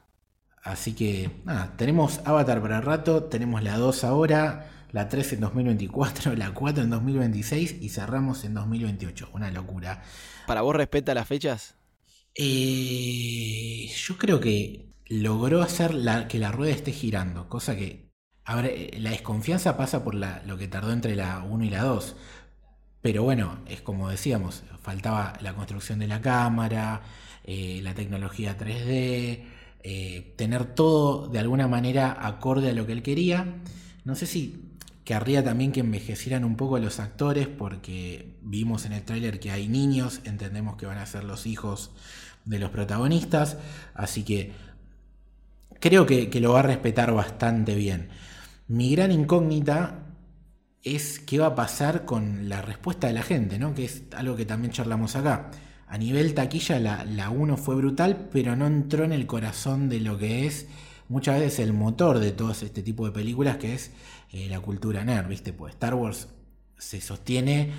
[0.63, 6.37] Así que, nada, tenemos Avatar para rato, tenemos la 2 ahora, la 3 en 2024,
[6.37, 9.29] la 4 en 2026 y cerramos en 2028.
[9.33, 10.05] Una locura.
[10.47, 11.75] ¿Para vos respeta las fechas?
[12.37, 18.13] Eh, yo creo que logró hacer la, que la rueda esté girando, cosa que...
[18.45, 21.83] A ver, la desconfianza pasa por la, lo que tardó entre la 1 y la
[21.83, 22.15] 2.
[23.01, 27.03] Pero bueno, es como decíamos, faltaba la construcción de la cámara,
[27.43, 29.45] eh, la tecnología 3D,
[29.83, 33.57] eh, tener todo de alguna manera acorde a lo que él quería.
[34.05, 34.74] No sé si
[35.05, 39.69] querría también que envejecieran un poco los actores porque vimos en el tráiler que hay
[39.69, 41.91] niños, entendemos que van a ser los hijos
[42.45, 43.59] de los protagonistas,
[43.95, 44.53] así que
[45.81, 48.09] creo que, que lo va a respetar bastante bien.
[48.67, 50.07] Mi gran incógnita
[50.83, 53.75] es qué va a pasar con la respuesta de la gente, ¿no?
[53.75, 55.51] que es algo que también charlamos acá
[55.95, 60.01] a nivel taquilla la, la 1 fue brutal, pero no entró en el corazón de
[60.01, 60.67] lo que es
[61.09, 63.93] muchas veces el motor de todo este tipo de películas, que es
[64.35, 65.53] eh, la cultura nerd, ¿viste?
[65.53, 66.27] Pues Star Wars
[66.77, 67.71] se sostiene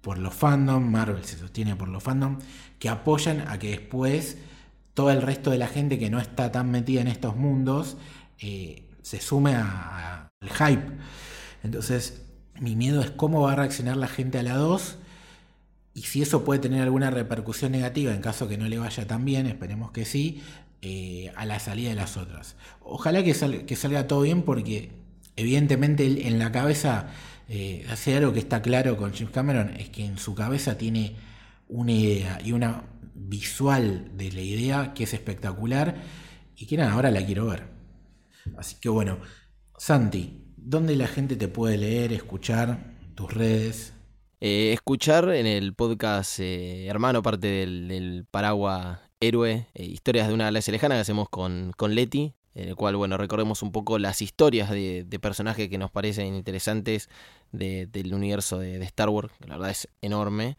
[0.00, 2.38] por los fandom, Marvel se sostiene por los fandom,
[2.78, 4.38] que apoyan a que después
[4.94, 7.98] todo el resto de la gente que no está tan metida en estos mundos
[8.38, 10.86] eh, se sume al hype.
[11.62, 12.22] Entonces,
[12.58, 14.96] mi miedo es cómo va a reaccionar la gente a la 2
[15.92, 19.26] y si eso puede tener alguna repercusión negativa en caso que no le vaya tan
[19.26, 20.42] bien, esperemos que sí,
[20.80, 22.56] eh, a la salida de las otras.
[22.80, 24.99] Ojalá que, sal, que salga todo bien porque
[25.36, 27.08] evidentemente en la cabeza,
[27.48, 31.16] eh, hace algo que está claro con James Cameron, es que en su cabeza tiene
[31.68, 35.96] una idea y una visual de la idea que es espectacular
[36.56, 37.64] y que nada, ahora la quiero ver.
[38.56, 39.18] Así que bueno,
[39.76, 43.94] Santi, ¿dónde la gente te puede leer, escuchar, tus redes?
[44.40, 50.44] Eh, escuchar en el podcast eh, hermano, parte del, del paraguas héroe, historias de una
[50.44, 54.22] galaxia lejana que hacemos con, con Leti, en el cual, bueno, recordemos un poco las
[54.22, 57.08] historias de, personajes que nos parecen interesantes
[57.52, 60.56] de, del universo de, Star Wars, que la verdad es enorme.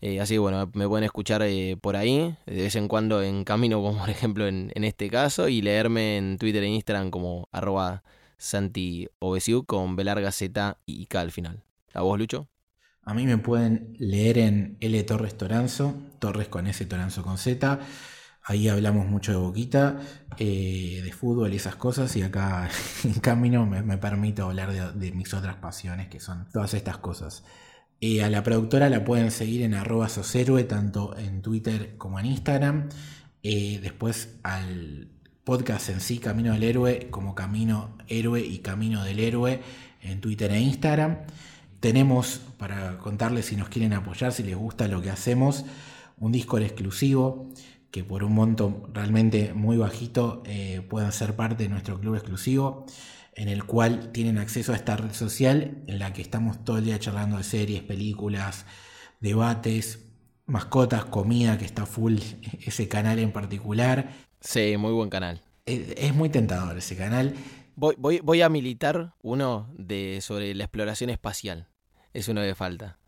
[0.00, 3.44] Eh, así que bueno, me pueden escuchar eh, por ahí, de vez en cuando en
[3.44, 8.02] camino, como por ejemplo en, este caso, y leerme en Twitter e Instagram como arroba
[8.36, 9.08] Santi
[9.66, 11.62] con B larga Z y K al final.
[11.94, 12.48] ¿A vos, Lucho?
[13.04, 17.80] A mí me pueden leer en L Torres Toranzo, Torres con S, Toranzo con Z.
[18.44, 20.00] Ahí hablamos mucho de boquita,
[20.36, 22.14] eh, de fútbol y esas cosas.
[22.16, 22.68] Y acá
[23.04, 27.44] en camino me, me permito hablar de, mis otras pasiones, que son todas estas cosas.
[28.20, 32.88] A la productora la pueden seguir en arroba soshéroe, tanto en Twitter como en Instagram.
[33.44, 35.08] Eh, después al
[35.44, 39.60] podcast en sí, Camino del Héroe, como Camino Héroe y Camino del Héroe
[40.00, 41.18] en Twitter e Instagram.
[41.78, 45.64] Tenemos, para contarles si nos quieren apoyar, si les gusta lo que hacemos,
[46.18, 47.52] un Discord exclusivo
[47.92, 52.86] que por un monto realmente muy bajito eh, puedan ser parte de nuestro club exclusivo,
[53.34, 56.86] en el cual tienen acceso a esta red social en la que estamos todo el
[56.86, 58.64] día charlando de series, películas,
[59.20, 60.06] debates,
[60.46, 62.18] mascotas, comida, que está full
[62.66, 64.10] ese canal en particular.
[64.40, 65.42] Sí, muy buen canal.
[65.66, 67.34] Es, es muy tentador ese canal.
[67.76, 71.68] Voy, voy, voy, a militar uno de sobre la exploración espacial
[72.14, 72.98] es uno que falta.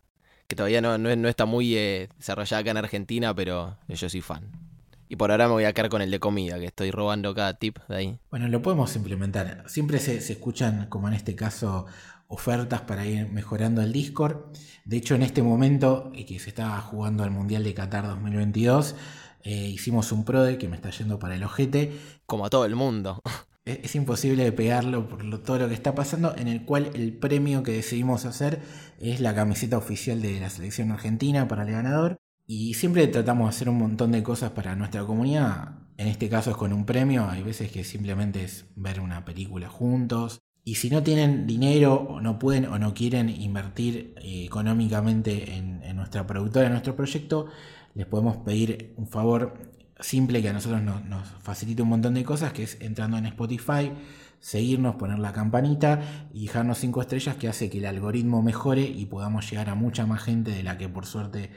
[0.47, 4.21] Que todavía no, no, no está muy eh, desarrollada acá en Argentina, pero yo soy
[4.21, 4.64] fan.
[5.07, 7.53] Y por ahora me voy a quedar con el de comida, que estoy robando cada
[7.59, 8.19] tip de ahí.
[8.31, 9.63] Bueno, lo podemos implementar.
[9.67, 11.85] Siempre se, se escuchan, como en este caso,
[12.27, 14.37] ofertas para ir mejorando el Discord.
[14.83, 18.95] De hecho, en este momento eh, que se está jugando el Mundial de Qatar 2022,
[19.43, 21.91] eh, hicimos un PRODE que me está yendo para el ojete.
[22.25, 23.21] Como a todo el mundo.
[23.63, 26.89] Es, es imposible de pegarlo por lo- todo lo que está pasando, en el cual
[26.95, 28.59] el premio que decidimos hacer
[28.99, 32.17] es la camiseta oficial de la selección argentina para el ganador.
[32.47, 35.79] Y siempre tratamos de hacer un montón de cosas para nuestra comunidad.
[35.97, 39.67] En este caso es con un premio, hay veces que simplemente es ver una película
[39.67, 40.41] juntos.
[40.63, 45.95] Y si no tienen dinero o no pueden o no quieren invertir eh, económicamente en,
[45.95, 47.47] nuestra productora, en nuestro proyecto,
[47.93, 49.53] les podemos pedir un favor
[49.99, 53.25] simple que a nosotros nos, nos facilita un montón de cosas, que es entrando en
[53.27, 53.91] Spotify,
[54.39, 59.05] seguirnos, poner la campanita y dejarnos cinco estrellas que hace que el algoritmo mejore y
[59.05, 61.51] podamos llegar a mucha más gente de la que por suerte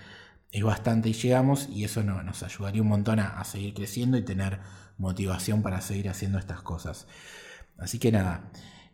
[0.50, 4.16] es bastante y llegamos y eso no- nos ayudaría un montón a, a seguir creciendo
[4.18, 4.60] y tener
[4.98, 7.06] motivación para seguir haciendo estas cosas.
[7.78, 8.50] Así que nada,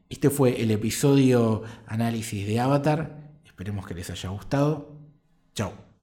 [0.09, 3.33] este fue el episodio análisis de Avatar.
[3.45, 4.99] Esperemos que les haya gustado.
[5.55, 5.94] Chao.